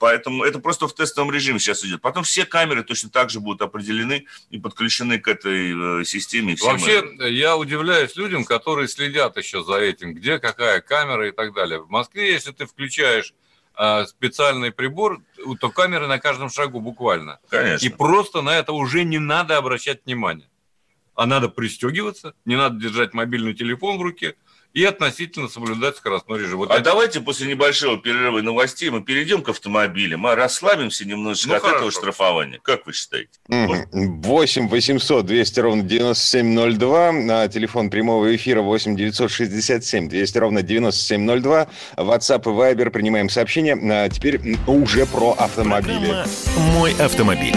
[0.00, 2.02] Поэтому это просто в тестовом режиме сейчас идет.
[2.02, 6.56] Потом все камеры точно так же будут определены и подключены к этой системе.
[6.60, 7.28] Вообще, мы...
[7.28, 11.80] я удивляюсь людям, которые следят еще за этим, где какая камера и так далее.
[11.80, 13.34] В Москве, если ты включаешь
[14.06, 15.22] специальный прибор,
[15.60, 17.38] то камеры на каждом шагу буквально.
[17.48, 17.86] Конечно.
[17.86, 20.48] И просто на это уже не надо обращать внимание.
[21.14, 24.34] А надо пристегиваться, не надо держать мобильный телефон в руке–
[24.78, 26.58] и относительно соблюдать скоростной режим.
[26.58, 26.84] Вот а это...
[26.84, 31.76] давайте после небольшого перерыва новостей мы перейдем к автомобилям, а расслабимся немножечко ну, от хорошо.
[31.78, 32.60] этого штрафования.
[32.62, 33.30] Как вы считаете?
[33.48, 42.42] 8 800 200 ровно 9702, а телефон прямого эфира 8 967 200 ровно 9702, WhatsApp
[42.42, 43.76] и Viber, принимаем сообщения.
[43.76, 46.06] А теперь уже про автомобили.
[46.06, 46.28] Программа
[46.76, 47.56] «Мой автомобиль».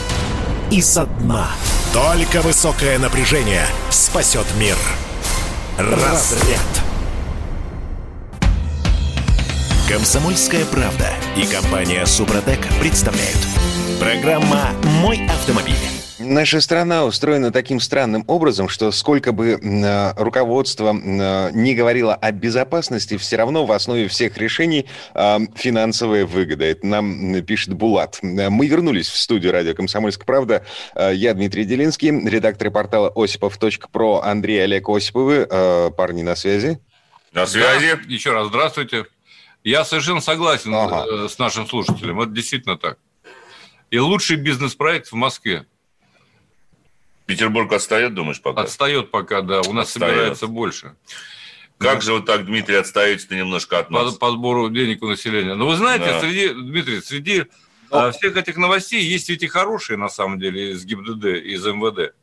[0.71, 1.49] и со дна.
[1.93, 4.77] Только высокое напряжение спасет мир.
[5.77, 6.59] Разряд.
[9.89, 13.39] Комсомольская правда и компания Супротек представляют.
[13.99, 14.69] Программа
[15.01, 16.00] «Мой автомобиль».
[16.23, 22.31] Наша страна устроена таким странным образом, что сколько бы э, руководство э, не говорило о
[22.31, 26.65] безопасности, все равно в основе всех решений э, финансовая выгода.
[26.65, 28.19] Это нам пишет Булат.
[28.21, 30.65] Мы вернулись в студию радио «Комсомольская правда».
[30.95, 35.47] Я Дмитрий Делинский, редактор портала осипов.про Андрей Олег Осиповы.
[35.95, 36.79] Парни на связи.
[37.33, 37.95] На связи.
[37.95, 38.13] Да.
[38.13, 39.05] Еще раз здравствуйте.
[39.63, 41.05] Я совершенно согласен ага.
[41.07, 42.19] Э, с нашим слушателем.
[42.19, 42.97] Это действительно так.
[43.91, 45.65] И лучший бизнес-проект в Москве.
[47.31, 48.61] Петербург отстает, думаешь, пока?
[48.61, 49.61] Отстает пока, да.
[49.61, 50.13] У нас отстает.
[50.13, 50.95] собирается больше.
[51.77, 52.01] Как да.
[52.01, 54.13] же вы так, Дмитрий, отстаете немножко от нас?
[54.13, 55.55] По, по сбору денег у населения.
[55.55, 56.19] Но вы знаете, да.
[56.19, 57.45] среди, Дмитрий, среди
[57.89, 58.05] Но...
[58.05, 62.13] А, всех этих новостей есть ведь и хорошие, на самом деле, из ГИБДД, из МВД.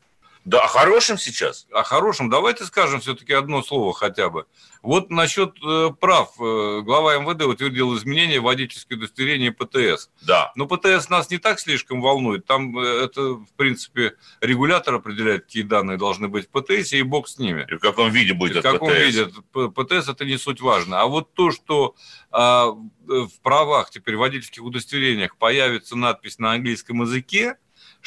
[0.48, 1.66] Да, о хорошем сейчас?
[1.72, 2.30] О хорошем.
[2.30, 4.46] Давайте скажем все-таки одно слово хотя бы.
[4.80, 6.30] Вот насчет э, прав.
[6.40, 10.08] Э, глава МВД утвердил изменения в водительское удостоверение ПТС.
[10.22, 10.50] Да.
[10.56, 12.46] Но ПТС нас не так слишком волнует.
[12.46, 17.28] Там э, это, в принципе, регулятор определяет, какие данные должны быть в ПТС, и бог
[17.28, 17.66] с ними.
[17.70, 19.00] И в каком виде будет и в каком ПТС.
[19.00, 19.26] виде.
[19.52, 21.02] ПТС это не суть важно.
[21.02, 21.94] А вот то, что
[22.30, 22.68] а,
[23.06, 27.58] в правах теперь водительских удостоверениях появится надпись на английском языке,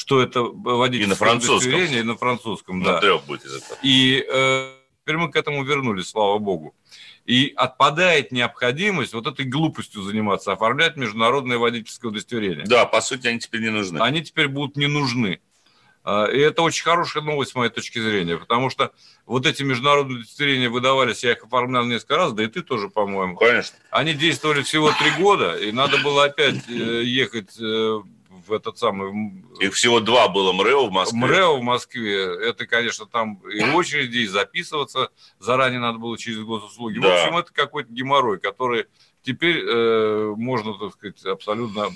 [0.02, 1.56] что это водительское и на французском.
[1.58, 3.22] удостоверение, и на французском, на да.
[3.84, 4.72] И э,
[5.04, 6.74] теперь мы к этому вернулись, слава богу.
[7.26, 12.66] И отпадает необходимость вот этой глупостью заниматься, оформлять международное водительское удостоверение.
[12.66, 14.00] Да, по сути, они теперь не нужны.
[14.00, 15.40] Они теперь будут не нужны.
[16.04, 18.92] А, и это очень хорошая новость с моей точки зрения, потому что
[19.28, 23.38] вот эти международные удостоверения выдавались, я их оформлял несколько раз, да и ты тоже, по-моему.
[23.38, 23.78] Конечно.
[23.92, 28.02] Они действовали всего три года, и надо было опять э, ехать э,
[28.45, 29.43] в этот самый...
[29.60, 31.19] Их всего два было МРЭО в Москве.
[31.19, 32.23] МРЭО в Москве.
[32.47, 36.99] Это, конечно, там и очереди, и записываться заранее надо было через госуслуги.
[36.99, 37.08] Да.
[37.08, 38.86] В общем, это какой-то геморрой, который
[39.23, 41.89] теперь э, можно, так сказать, абсолютно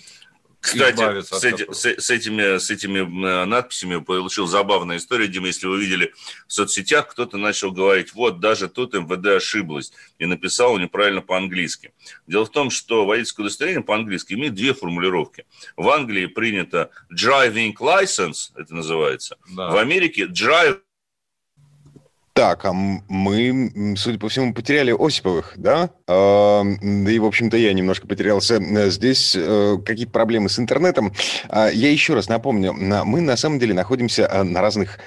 [0.65, 5.67] кстати, с, эти, с, с, этими, с этими э, надписями получил забавная история, Дима, если
[5.67, 6.13] вы видели
[6.47, 11.93] в соцсетях, кто-то начал говорить, вот, даже тут МВД ошиблась и написал неправильно по-английски.
[12.25, 15.45] Дело в том, что водительское удостоверение по-английски имеет две формулировки.
[15.77, 19.37] В Англии принято driving license, это называется.
[19.49, 19.69] Да.
[19.69, 20.79] В Америке drive
[22.35, 25.89] так, а мы, судя по всему, потеряли Осиповых, да?
[26.05, 28.59] Да и, в общем-то, я немножко потерялся.
[28.89, 31.13] Здесь э, какие-то проблемы с интернетом.
[31.47, 34.99] А, я еще раз напомню, мы на самом деле находимся а, на разных,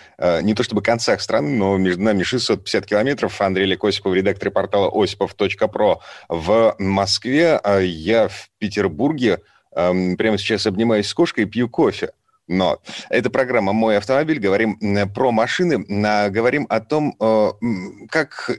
[0.42, 3.38] не то чтобы концах страны, но между нами 650 километров.
[3.42, 7.60] Андрей Лек Осипов, редактор портала осипов.про в Москве.
[7.62, 9.40] А я в Петербурге.
[9.72, 12.10] А, прямо сейчас обнимаюсь с кошкой и пью кофе.
[12.48, 12.80] Но
[13.10, 14.38] это программа «Мой автомобиль».
[14.38, 14.78] Говорим
[15.14, 15.84] про машины,
[16.30, 17.50] говорим о том, э,
[18.10, 18.50] как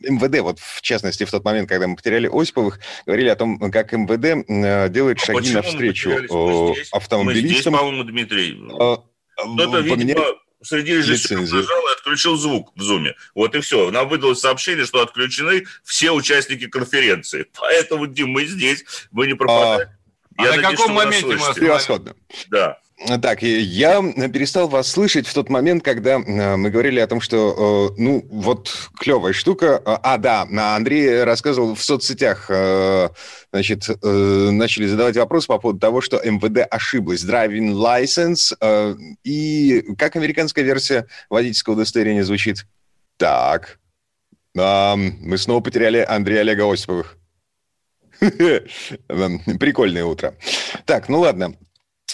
[0.00, 3.92] МВД, вот в частности, в тот момент, когда мы потеряли Осиповых, говорили о том, как
[3.92, 7.24] МВД э, делает а шаги навстречу здесь, автомобилистам.
[7.24, 8.58] Мы здесь, по-моему, Дмитрий.
[8.78, 9.02] А,
[9.36, 10.24] Кто-то, видимо,
[10.62, 13.14] среди режиссеров нажал и отключил звук в зуме.
[13.34, 13.90] Вот и все.
[13.90, 17.46] Нам выдалось сообщение, что отключены все участники конференции.
[17.58, 19.88] Поэтому, Дим, мы здесь, мы не пропадаем.
[20.36, 22.16] А, Я а надеюсь, на каком моменте мы Превосходно.
[22.48, 22.78] Да.
[22.96, 27.90] Так, я перестал вас слышать в тот момент, когда э, мы говорили о том, что,
[27.90, 29.82] э, ну, вот клевая штука.
[29.84, 33.08] А, да, Андрей рассказывал в соцсетях, э,
[33.52, 37.24] значит, начали задавать вопрос по поводу того, что МВД ошиблась.
[37.24, 38.54] Driving license.
[39.24, 42.64] И как американская версия водительского удостоверения звучит?
[43.16, 43.78] Так,
[44.54, 47.16] мы снова потеряли Андрея Олега Осиповых.
[48.20, 50.34] Прикольное утро.
[50.86, 51.54] Так, ну ладно.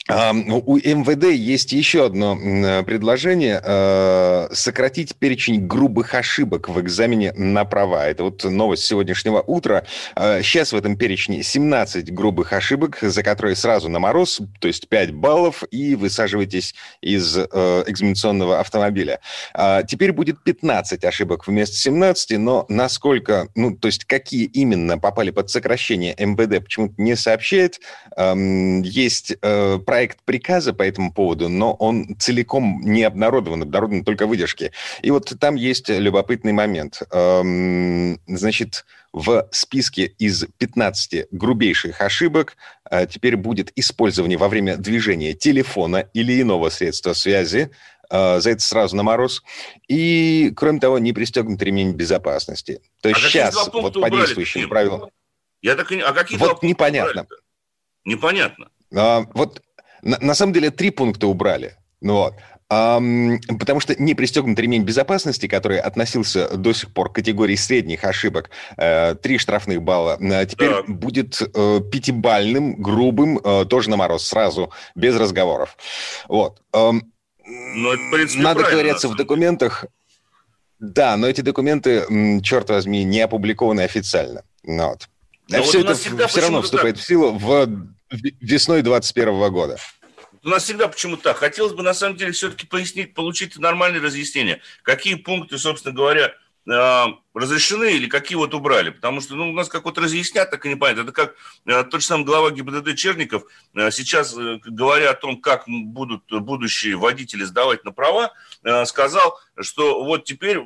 [0.08, 2.36] У МВД есть еще одно
[2.84, 8.08] предложение э, сократить перечень грубых ошибок в экзамене на права.
[8.08, 9.84] Это вот новость сегодняшнего утра.
[10.16, 14.88] Сейчас э, в этом перечне 17 грубых ошибок, за которые сразу на мороз, то есть
[14.88, 19.20] 5 баллов, и высаживаетесь из э, экзаменационного автомобиля.
[19.54, 25.30] А теперь будет 15 ошибок вместо 17, но насколько, ну, то есть какие именно попали
[25.30, 27.80] под сокращение МВД, почему-то не сообщает.
[28.16, 29.36] Есть
[29.90, 34.70] проект приказа по этому поводу, но он целиком не обнародован, обнародованы только выдержки.
[35.02, 37.02] И вот там есть любопытный момент.
[37.10, 42.56] Эм, значит, в списке из 15 грубейших ошибок
[42.88, 47.72] э, теперь будет использование во время движения телефона или иного средства связи,
[48.10, 49.42] э, за это сразу на мороз.
[49.88, 52.80] И, кроме того, не пристегнут ремень безопасности.
[53.02, 55.10] То есть а сейчас, вот по действующим правилам...
[55.62, 55.98] Я так и...
[55.98, 57.26] А какие вот непонятно.
[58.04, 58.68] Непонятно.
[58.94, 59.62] А, вот
[60.02, 61.74] на, на самом деле три пункта убрали.
[62.00, 62.34] Ну, вот.
[62.68, 68.50] Потому что не пристегнут ремень безопасности, который относился до сих пор к категории средних ошибок,
[68.76, 70.88] э, три штрафных балла, э, теперь так.
[70.88, 75.76] будет э, пятибальным, грубым, тоже на мороз, сразу, без разговоров.
[76.28, 76.62] Вот.
[76.72, 76.92] Э,
[77.44, 79.86] ну, это, в принципе, Надо ковыряться в документах.
[80.78, 84.44] Да, но эти документы, черт возьми, не опубликованы официально.
[84.62, 85.08] Ну, вот.
[85.58, 87.04] Но все вот это все равно вступает так...
[87.04, 87.68] в силу в
[88.40, 89.78] весной 2021 года.
[90.42, 91.36] У нас всегда почему-то так.
[91.36, 94.62] Хотелось бы, на самом деле, все-таки пояснить, получить нормальное разъяснение.
[94.82, 96.32] Какие пункты, собственно говоря,
[97.34, 98.90] разрешены или какие вот убрали?
[98.90, 101.02] Потому что ну, у нас как вот разъяснят, так и не понятно.
[101.02, 101.34] Это как
[101.66, 106.24] э, тот же самый глава ГИБДД Черников э, сейчас, э, говоря о том, как будут
[106.30, 108.32] будущие водители сдавать на права,
[108.84, 110.58] сказал, что вот теперь,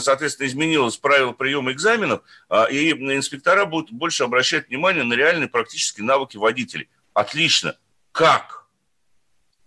[0.00, 2.22] соответственно, изменилось правило приема экзаменов,
[2.70, 6.88] и инспектора будут больше обращать внимание на реальные практические навыки водителей.
[7.14, 7.76] Отлично.
[8.12, 8.66] Как?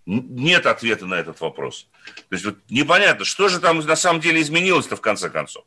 [0.06, 1.88] Нет ответа на этот вопрос.
[2.06, 5.66] То есть вот непонятно, что же там на самом деле изменилось-то в конце концов.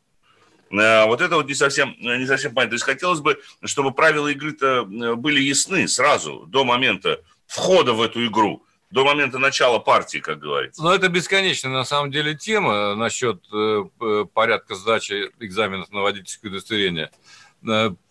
[0.71, 2.71] Э, вот это вот не совсем, не совсем понятно.
[2.71, 8.01] То есть хотелось бы, чтобы правила игры-то э, были ясны сразу, до момента входа в
[8.01, 10.81] эту игру, до момента начала партии, как говорится.
[10.83, 17.11] Но это бесконечная на самом деле тема насчет э, порядка сдачи экзаменов на водительское удостоверение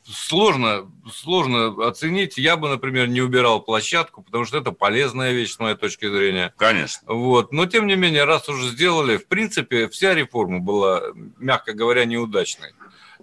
[0.04, 2.38] сложно, сложно оценить.
[2.38, 6.52] Я бы, например, не убирал площадку, потому что это полезная вещь, с моей точки зрения.
[6.56, 7.02] Конечно.
[7.12, 7.52] Вот.
[7.52, 11.02] Но, тем не менее, раз уже сделали, в принципе, вся реформа была,
[11.38, 12.72] мягко говоря, неудачной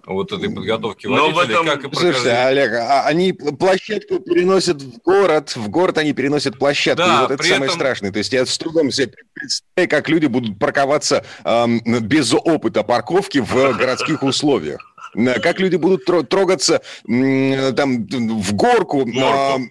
[0.06, 1.66] вот этой подготовки водителей, Но в этом...
[1.66, 7.06] как и Слушайте, Олег, а они площадку переносят в город, в город они переносят площадку,
[7.06, 7.76] да, и вот это самое этом...
[7.76, 8.12] страшное.
[8.12, 13.38] То есть я с трудом себе представляю, как люди будут парковаться эм, без опыта парковки
[13.38, 14.93] в городских условиях.
[15.14, 19.62] Как люди будут трогаться там в горку, горку.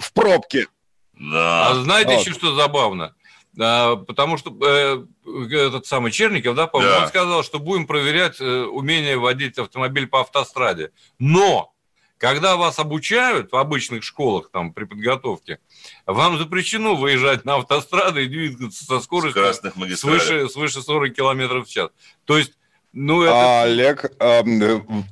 [0.00, 0.66] в пробке.
[1.14, 1.68] Да.
[1.68, 2.20] А знаете вот.
[2.20, 3.14] еще что забавно?
[3.60, 5.04] А, потому что э,
[5.50, 7.02] этот самый Черников, да, по-моему, да.
[7.02, 10.90] он сказал, что будем проверять э, умение водить автомобиль по автостраде.
[11.18, 11.72] Но
[12.16, 15.58] когда вас обучают в обычных школах, там, при подготовке,
[16.06, 19.52] вам запрещено выезжать на автострады и двигаться со скоростью
[19.96, 21.90] свыше, свыше 40 км в час.
[22.24, 22.52] То есть
[22.92, 23.32] ну, это...
[23.34, 24.42] а, Олег, э,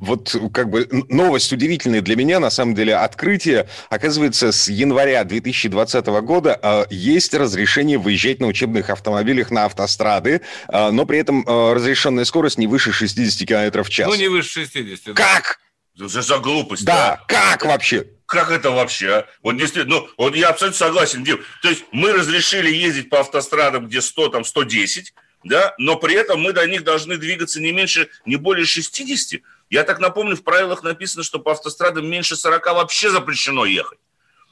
[0.01, 3.69] вот как бы новость удивительная для меня, на самом деле, открытие.
[3.89, 10.91] Оказывается, с января 2020 года э, есть разрешение выезжать на учебных автомобилях на автострады, э,
[10.91, 14.09] но при этом разрешенная скорость не выше 60 км в час.
[14.09, 15.15] Ну, не выше 60.
[15.15, 15.61] Как?
[15.95, 16.07] Да.
[16.07, 16.85] Это за глупость.
[16.85, 18.07] Да, да, как вообще?
[18.27, 19.09] Как это вообще?
[19.11, 19.27] А?
[19.43, 21.41] Вот действительно, ну, вот я абсолютно согласен, Дим.
[21.63, 26.41] То есть мы разрешили ездить по автострадам, где 100, там 110, да, но при этом
[26.41, 29.41] мы до них должны двигаться не меньше, не более 60.
[29.71, 33.99] Я так напомню, в правилах написано, что по автострадам меньше 40 вообще запрещено ехать.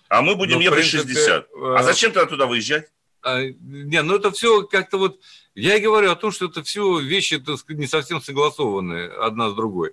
[0.09, 1.49] А мы будем ну, ехать принципе, 60.
[1.53, 2.87] А э, зачем тогда туда выезжать?
[3.23, 5.21] А, не, ну это все как-то вот...
[5.55, 9.51] Я и говорю о том, что это все вещи так сказать, не совсем согласованные одна
[9.51, 9.93] с другой.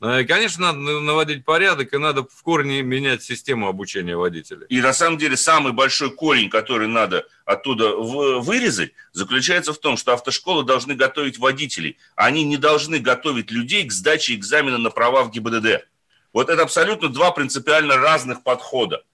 [0.00, 4.66] Э, конечно, надо наводить порядок, и надо в корне менять систему обучения водителей.
[4.68, 10.12] И на самом деле самый большой корень, который надо оттуда вырезать, заключается в том, что
[10.12, 11.98] автошколы должны готовить водителей.
[12.16, 15.86] Они не должны готовить людей к сдаче экзамена на права в ГИБДД.
[16.32, 19.04] Вот это абсолютно два принципиально разных подхода.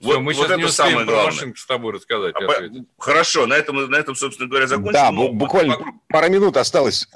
[0.00, 1.32] Все, вот, мы вот сейчас это не успеем самое главное.
[1.32, 2.34] машинку с тобой рассказать.
[2.36, 4.92] А, хорошо, на этом, на этом, собственно говоря, закончим.
[4.92, 7.08] Да, буквально пара минут осталось.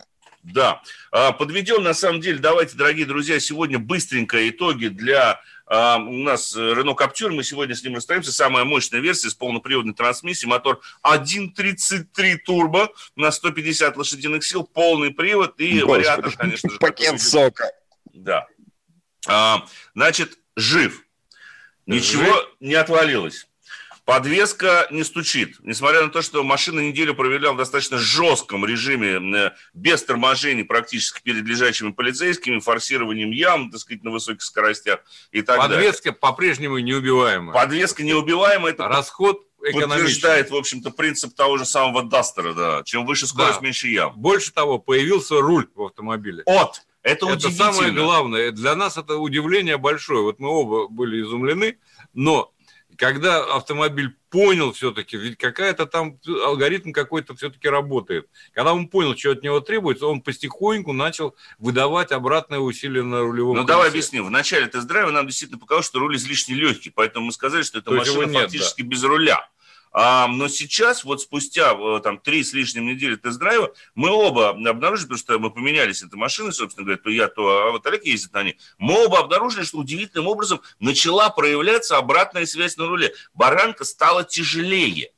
[0.42, 0.82] Да.
[1.12, 6.56] А, подведем, на самом деле, давайте, дорогие друзья, сегодня быстренько итоги для а, у нас
[6.56, 8.32] Renault Captur, мы сегодня с ним расстаемся.
[8.32, 15.60] Самая мощная версия с полноприводной трансмиссией, мотор 1.33 турбо на 150 лошадиных сил, полный привод
[15.60, 16.78] и Господи, вариатор, конечно же.
[16.78, 17.70] Пакет сока.
[18.12, 18.46] Да.
[19.28, 21.04] А, значит, жив.
[21.86, 22.48] Ничего жив?
[22.60, 23.46] не отвалилось.
[24.10, 25.58] Подвеска не стучит.
[25.62, 31.22] Несмотря на то, что машина неделю проверял в достаточно жестком режиме, э, без торможений практически
[31.22, 34.98] перед лежачими полицейскими, форсированием ям, так сказать, на высоких скоростях
[35.30, 35.92] и так Подвеска далее.
[35.92, 37.54] Подвеска по-прежнему неубиваемая.
[37.54, 38.72] Подвеска неубиваемая.
[38.72, 42.82] Это Расход подтверждает, в общем-то, принцип того же самого Дастера, да.
[42.84, 43.64] Чем выше скорость, да.
[43.64, 44.14] меньше ям.
[44.16, 46.42] Больше того, появился руль в автомобиле.
[46.46, 46.82] От.
[47.02, 48.50] Это, это самое главное.
[48.50, 50.22] Для нас это удивление большое.
[50.22, 51.78] Вот мы оба были изумлены,
[52.12, 52.52] но
[53.00, 58.28] когда автомобиль понял все-таки, ведь какая-то там алгоритм какой-то все-таки работает.
[58.52, 63.56] Когда он понял, что от него требуется, он потихоньку начал выдавать обратное усилие на рулевом
[63.56, 64.26] Ну, давай объясним.
[64.26, 67.90] В начале тест-драйва нам действительно показалось, что руль излишне легкий, поэтому мы сказали, что это
[67.90, 68.88] машина нет, фактически да.
[68.88, 69.48] без руля.
[69.92, 75.08] А, но сейчас, вот спустя э, там три с лишним недели тест-драйва, мы оба обнаружили,
[75.08, 78.32] потому что мы поменялись этой машиной, собственно говоря, то я, то а вот Олег ездит
[78.32, 83.12] на ней, мы оба обнаружили, что удивительным образом начала проявляться обратная связь на руле.
[83.34, 85.10] Баранка стала тяжелее.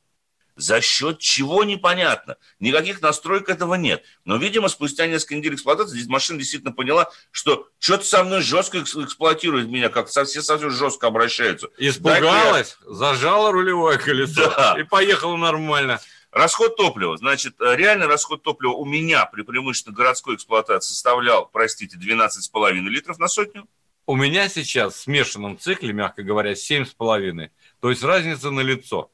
[0.55, 2.37] За счет чего непонятно.
[2.59, 4.03] Никаких настроек этого нет.
[4.23, 8.79] Но, видимо, спустя несколько недель эксплуатации здесь машина действительно поняла, что что-то со мной жестко
[8.79, 11.69] эксплуатирует меня, как совсем, совсем жестко обращаются.
[11.77, 12.93] Испугалась, я...
[12.93, 14.75] зажала рулевое колесо да.
[14.79, 15.99] и поехала нормально.
[16.31, 17.17] Расход топлива.
[17.17, 23.27] Значит, реальный расход топлива у меня при преимущественно городской эксплуатации составлял, простите, 12,5 литров на
[23.27, 23.67] сотню.
[24.05, 27.49] У меня сейчас в смешанном цикле, мягко говоря, 7,5.
[27.79, 29.11] То есть разница на лицо.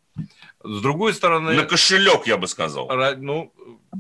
[0.64, 1.54] С другой стороны...
[1.54, 2.90] На кошелек, я бы сказал.
[3.18, 3.54] Ну,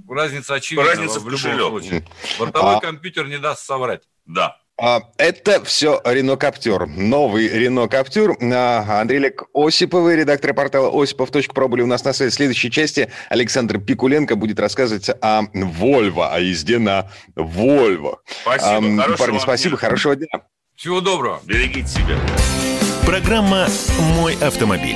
[0.09, 1.67] разница очевидна Разница в, в любом кошелек.
[1.69, 2.05] случае.
[2.37, 4.01] Бортовой А- компьютер не даст соврать.
[4.25, 4.57] Да.
[4.81, 6.87] А, Это все Рено Каптюр.
[6.87, 8.37] Новый Рено Каптюр.
[8.41, 12.31] А, Андрей Олег Осиповый, редактор портала осипов.про были у нас на связи.
[12.31, 18.21] В следующей части Александр Пикуленко будет рассказывать о Вольво, о езде на Вольво.
[18.41, 18.97] Спасибо.
[19.01, 19.77] Хорошего Парни, вам спасибо, дня.
[19.87, 20.27] хорошего дня.
[20.75, 21.41] Всего доброго.
[21.45, 22.17] Берегите себя.
[23.05, 23.67] Программа
[24.15, 24.95] «Мой автомобиль».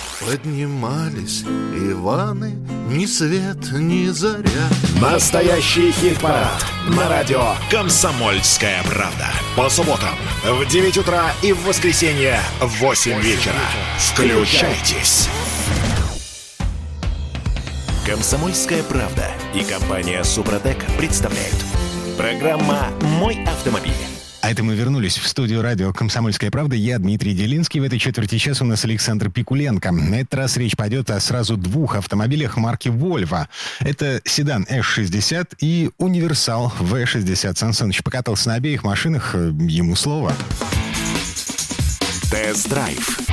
[0.25, 2.51] Поднимались Иваны,
[2.89, 4.69] ни свет, ни заря.
[5.01, 9.29] Настоящий хит-парад на радио «Комсомольская правда».
[9.57, 13.55] По субботам в 9 утра и в воскресенье в 8 вечера.
[13.97, 15.27] Включайтесь.
[18.05, 21.57] «Комсомольская правда» и компания «Супротек» представляют.
[22.17, 24.10] Программа «Мой автомобиль».
[24.41, 26.75] А это мы вернулись в студию радио «Комсомольская правда».
[26.75, 27.79] Я Дмитрий Делинский.
[27.79, 29.91] В этой четверти часа у нас Александр Пикуленко.
[29.91, 33.47] На этот раз речь пойдет о сразу двух автомобилях марки Volvo.
[33.81, 37.55] Это седан S60 и универсал V60.
[37.55, 39.35] Сан Саныч покатался на обеих машинах.
[39.35, 40.33] э, Ему слово.
[42.31, 43.30] Тест-драйв.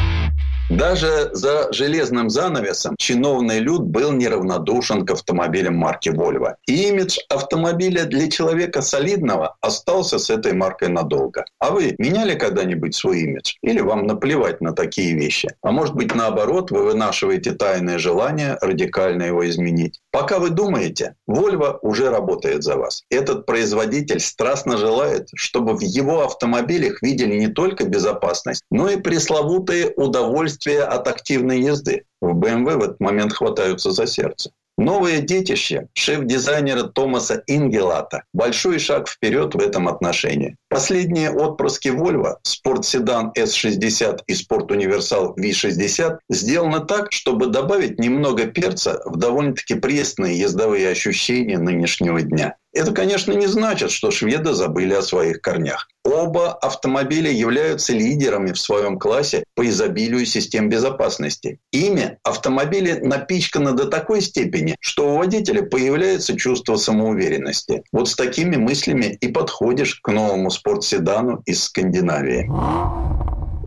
[0.68, 6.56] Даже за железным занавесом чиновный люд был неравнодушен к автомобилям марки Volvo.
[6.66, 11.46] И имидж автомобиля для человека солидного остался с этой маркой надолго.
[11.58, 13.54] А вы меняли когда-нибудь свой имидж?
[13.62, 15.48] Или вам наплевать на такие вещи?
[15.62, 20.00] А может быть наоборот, вы вынашиваете тайное желание радикально его изменить?
[20.10, 23.04] Пока вы думаете, Volvo уже работает за вас.
[23.08, 29.94] Этот производитель страстно желает, чтобы в его автомобилях видели не только безопасность, но и пресловутые
[29.96, 32.04] удовольствия от активной езды.
[32.20, 34.50] В BMW в этот момент хватаются за сердце.
[34.78, 38.22] Новое детище шеф-дизайнера Томаса Ингелата.
[38.32, 40.56] Большой шаг вперед в этом отношении.
[40.68, 49.16] Последние отпрыски Volvo, спортседан S60 и спорт-универсал V60, сделаны так, чтобы добавить немного перца в
[49.16, 52.54] довольно-таки пресные ездовые ощущения нынешнего дня.
[52.72, 55.88] Это, конечно, не значит, что шведы забыли о своих корнях.
[56.04, 61.60] Оба автомобиля являются лидерами в своем классе по изобилию систем безопасности.
[61.72, 67.82] Ими автомобили напичканы до такой степени, что у водителя появляется чувство самоуверенности.
[67.92, 72.48] Вот с такими мыслями и подходишь к новому спортседану из Скандинавии.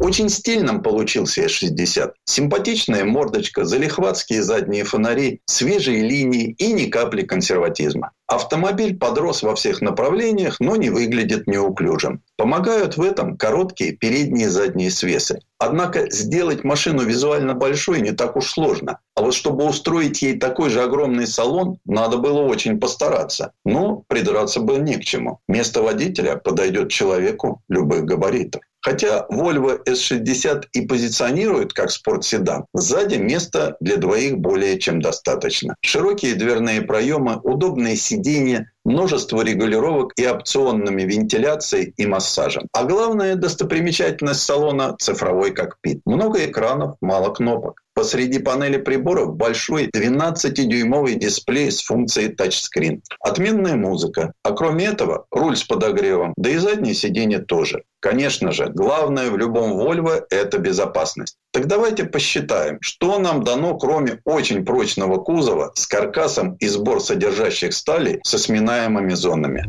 [0.02, 2.14] Очень стильным получился S60.
[2.26, 8.10] Симпатичная мордочка, залихватские задние фонари, свежие линии и ни капли консерватизма.
[8.26, 12.24] Автомобиль подрос во всех направлениях, но не выглядит неуклюжим.
[12.36, 15.42] Помогают в этом короткие передние и задние свесы.
[15.60, 18.98] Однако сделать машину визуально большой не так уж сложно.
[19.16, 23.52] А вот чтобы устроить ей такой же огромный салон, надо было очень постараться.
[23.66, 25.42] Но придраться было не к чему.
[25.48, 28.64] Место водителя подойдет человеку любых габаритов.
[28.82, 35.76] Хотя Volvo S60 и позиционирует как спортседан, сзади места для двоих более чем достаточно.
[35.82, 42.68] Широкие дверные проемы, удобные сиденья, множество регулировок и опционными вентиляцией и массажем.
[42.74, 46.02] А главная достопримечательность салона– цифровой кокпит.
[46.06, 47.81] Много экранов, мало кнопок.
[47.94, 53.02] Посреди панели приборов большой 12-дюймовый дисплей с функцией тачскрин.
[53.20, 54.34] Отменная музыка.
[54.44, 57.84] А кроме этого, руль с подогревом, да и заднее сиденье тоже.
[58.00, 61.36] Конечно же, главное в любом Volvo– это безопасность.
[61.52, 67.74] Так давайте посчитаем, что нам дано, кроме очень прочного кузова с каркасом и сбор содержащих
[67.74, 69.66] стали со сминаемыми зонами.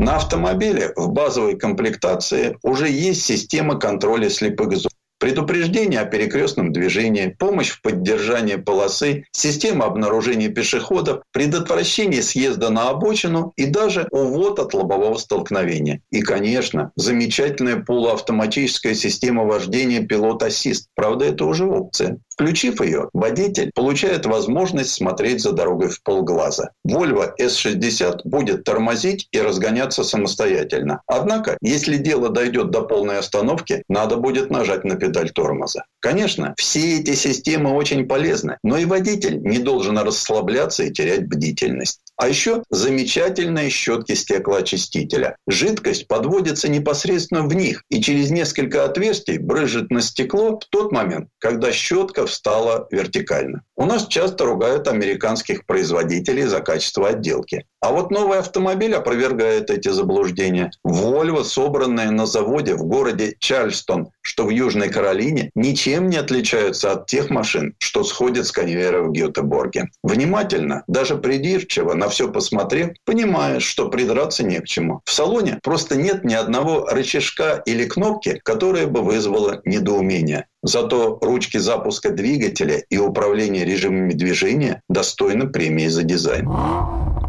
[0.00, 4.89] На автомобиле в базовой комплектации уже есть система контроля слепых зон.
[5.20, 13.52] Предупреждение о перекрестном движении, помощь в поддержании полосы, система обнаружения пешеходов, предотвращение съезда на обочину
[13.56, 16.00] и даже увод от лобового столкновения.
[16.10, 20.88] И, конечно, замечательная полуавтоматическая система вождения пилот-ассист.
[20.94, 22.16] Правда, это уже опция.
[22.40, 26.70] Включив ее, водитель получает возможность смотреть за дорогой в полглаза.
[26.88, 31.02] Volvo S60 будет тормозить и разгоняться самостоятельно.
[31.06, 35.84] Однако, если дело дойдет до полной остановки, надо будет нажать на педаль тормоза.
[36.00, 42.00] Конечно, все эти системы очень полезны, но и водитель не должен расслабляться и терять бдительность.
[42.20, 45.38] А еще замечательные щетки стеклоочистителя.
[45.48, 51.30] Жидкость подводится непосредственно в них и через несколько отверстий брызжет на стекло в тот момент,
[51.38, 53.62] когда щетка встала вертикально.
[53.74, 57.64] У нас часто ругают американских производителей за качество отделки.
[57.80, 60.70] А вот новый автомобиль опровергает эти заблуждения.
[60.86, 67.06] Volvo, собранные на заводе в городе Чарльстон, что в Южной Каролине, ничем не отличаются от
[67.06, 69.88] тех машин, что сходят с конвейера в Гетеборге.
[70.02, 75.00] Внимательно, даже придирчиво, на все посмотрев, понимаешь, что придраться не к чему.
[75.04, 80.46] В салоне просто нет ни одного рычажка или кнопки, которая бы вызвала недоумение.
[80.62, 86.44] Зато ручки запуска двигателя и управления режимами движения достойны премии за дизайн.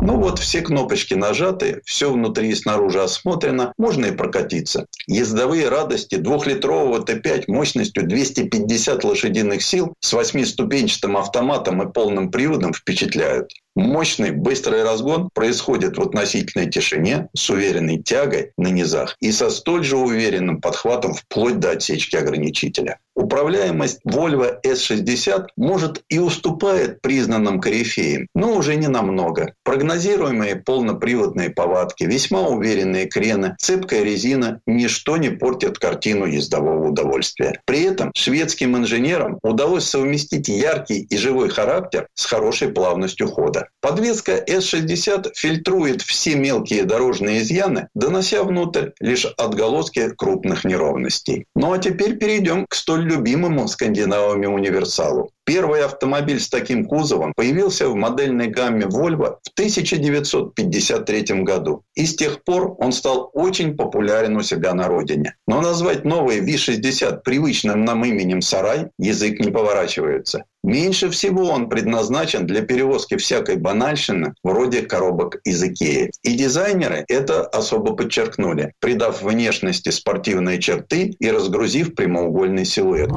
[0.01, 4.87] Ну вот, все кнопочки нажаты, все внутри и снаружи осмотрено, можно и прокатиться.
[5.07, 13.53] Ездовые радости двухлитрового Т5 мощностью 250 лошадиных сил с восьмиступенчатым автоматом и полным приводом впечатляют.
[13.75, 19.85] Мощный быстрый разгон происходит в относительной тишине с уверенной тягой на низах и со столь
[19.85, 22.99] же уверенным подхватом вплоть до отсечки ограничителя.
[23.15, 29.53] Управляемость Volvo S60 может и уступает признанным корифеям, но уже не намного.
[29.63, 37.61] Прогнозируемые полноприводные повадки, весьма уверенные крены, цепкая резина– ничто не портит картину ездового удовольствия.
[37.65, 43.69] При этом шведским инженерам удалось совместить яркий и живой характер с хорошей плавностью хода.
[43.81, 51.45] Подвеска S60 фильтрует все мелкие дорожные изъяны, донося внутрь лишь отголоски крупных неровностей.
[51.55, 55.31] Ну а теперь перейдем к столь любимому скандинавами универсалу.
[55.43, 61.83] Первый автомобиль с таким кузовом появился в модельной гамме Volvo в 1953 году.
[61.95, 65.35] И с тех пор он стал очень популярен у себя на родине.
[65.47, 70.45] Но назвать новый V60 привычным нам именем Сарай язык не поворачивается.
[70.63, 76.11] Меньше всего он предназначен для перевозки всякой банальщины, вроде коробок из Икеи.
[76.21, 83.09] И дизайнеры это особо подчеркнули, придав внешности спортивные черты и разгрузив прямоугольный силуэт.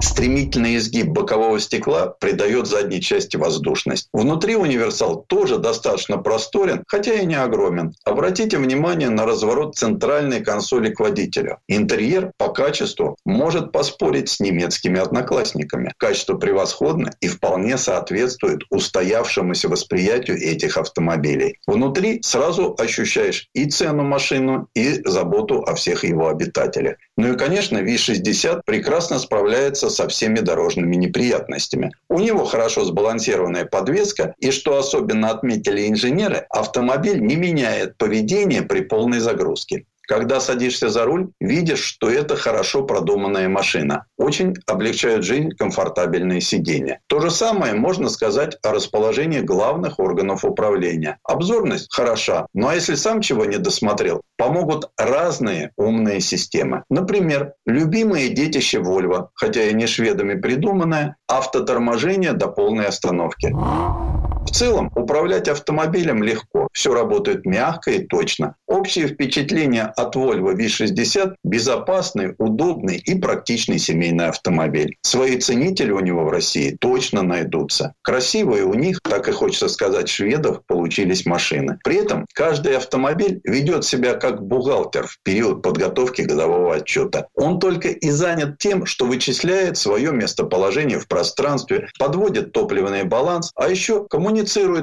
[0.00, 4.08] Стремительный изгиб бокового стекла придает задней части воздушность.
[4.14, 7.92] Внутри универсал тоже достаточно просторен, хотя и не огромен.
[8.06, 11.58] Обратите внимание на разворот центральной консоли к водителю.
[11.68, 15.92] Интерьер по качеству может поспорить с немецкими одноклассниками.
[15.98, 21.58] Качество превосходно превосходно и вполне соответствует устоявшемуся восприятию этих автомобилей.
[21.66, 26.96] Внутри сразу ощущаешь и цену машину, и заботу о всех его обитателях.
[27.16, 31.90] Ну и, конечно, V60 прекрасно справляется со всеми дорожными неприятностями.
[32.08, 38.80] У него хорошо сбалансированная подвеска, и, что особенно отметили инженеры, автомобиль не меняет поведение при
[38.80, 39.84] полной загрузке.
[40.10, 44.06] Когда садишься за руль, видишь, что это хорошо продуманная машина.
[44.18, 46.98] Очень облегчают жизнь комфортабельные сиденья.
[47.06, 51.20] То же самое можно сказать о расположении главных органов управления.
[51.22, 56.82] Обзорность хороша, но а если сам чего не досмотрел, помогут разные умные системы.
[56.90, 63.54] Например, любимые детище Volvo, хотя и не шведами придуманное, автоторможение до полной остановки.
[64.50, 66.66] В целом, управлять автомобилем легко.
[66.72, 68.56] Все работает мягко и точно.
[68.66, 74.96] Общее впечатление от Volvo V60– безопасный, удобный и практичный семейный автомобиль.
[75.02, 77.94] Свои ценители у него в России точно найдутся.
[78.02, 81.78] Красивые у них, так и хочется сказать, шведов, получились машины.
[81.84, 87.28] При этом каждый автомобиль ведет себя как бухгалтер в период подготовки годового отчета.
[87.34, 93.68] Он только и занят тем, что вычисляет свое местоположение в пространстве, подводит топливный баланс, а
[93.68, 94.39] еще коммуницирует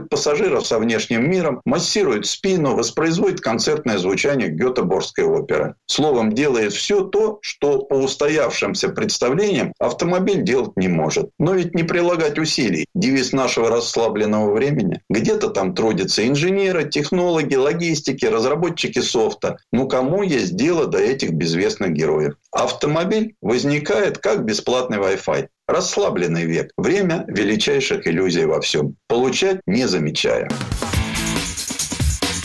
[0.09, 5.75] пассажиров со внешним миром, массирует спину, воспроизводит концертное звучание Гетеборгской оперы.
[5.87, 11.29] Словом, делает все то, что по устоявшимся представлениям автомобиль делать не может.
[11.39, 12.85] Но ведь не прилагать усилий.
[12.95, 15.01] Девиз нашего расслабленного времени.
[15.09, 19.57] Где-то там трудятся инженеры, технологи, логистики, разработчики софта.
[19.71, 22.35] Ну кому есть дело до этих безвестных героев?
[22.51, 25.47] Автомобиль возникает как бесплатный Wi-Fi.
[25.67, 26.71] Расслабленный век.
[26.77, 28.95] Время величайших иллюзий во всем.
[29.07, 30.49] Получать не замечая.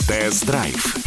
[0.07, 1.02] Тест-драйв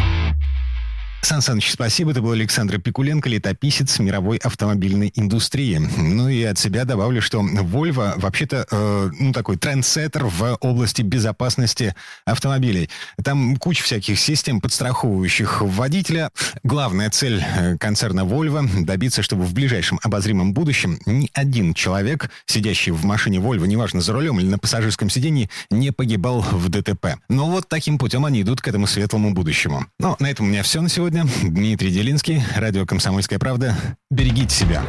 [1.23, 2.12] Сан Саныч, спасибо.
[2.12, 5.79] Это был Александр Пикуленко, летописец мировой автомобильной индустрии.
[5.97, 11.97] Ну и от себя добавлю, что Volvo вообще-то э, ну, такой трендсеттер в области безопасности
[12.25, 12.91] автомобилей.
[13.25, 16.31] Там куча всяких систем, подстраховывающих водителя.
[16.62, 22.93] Главная цель э, концерна Volvo– добиться, чтобы в ближайшем обозримом будущем ни один человек, сидящий
[22.93, 27.17] в машине Volvo, неважно, за рулем или на пассажирском сидении, не погибал в ДТП.
[27.29, 29.87] Но вот таким путем они идут к этому светлому будущему.
[29.99, 31.24] Ну, на этом у меня все на сегодня сегодня.
[31.42, 33.76] Дмитрий Делинский, радио «Комсомольская правда».
[34.11, 34.82] Берегите себя.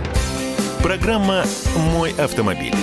[0.81, 1.43] Программа
[1.93, 2.73] «Мой автомобиль».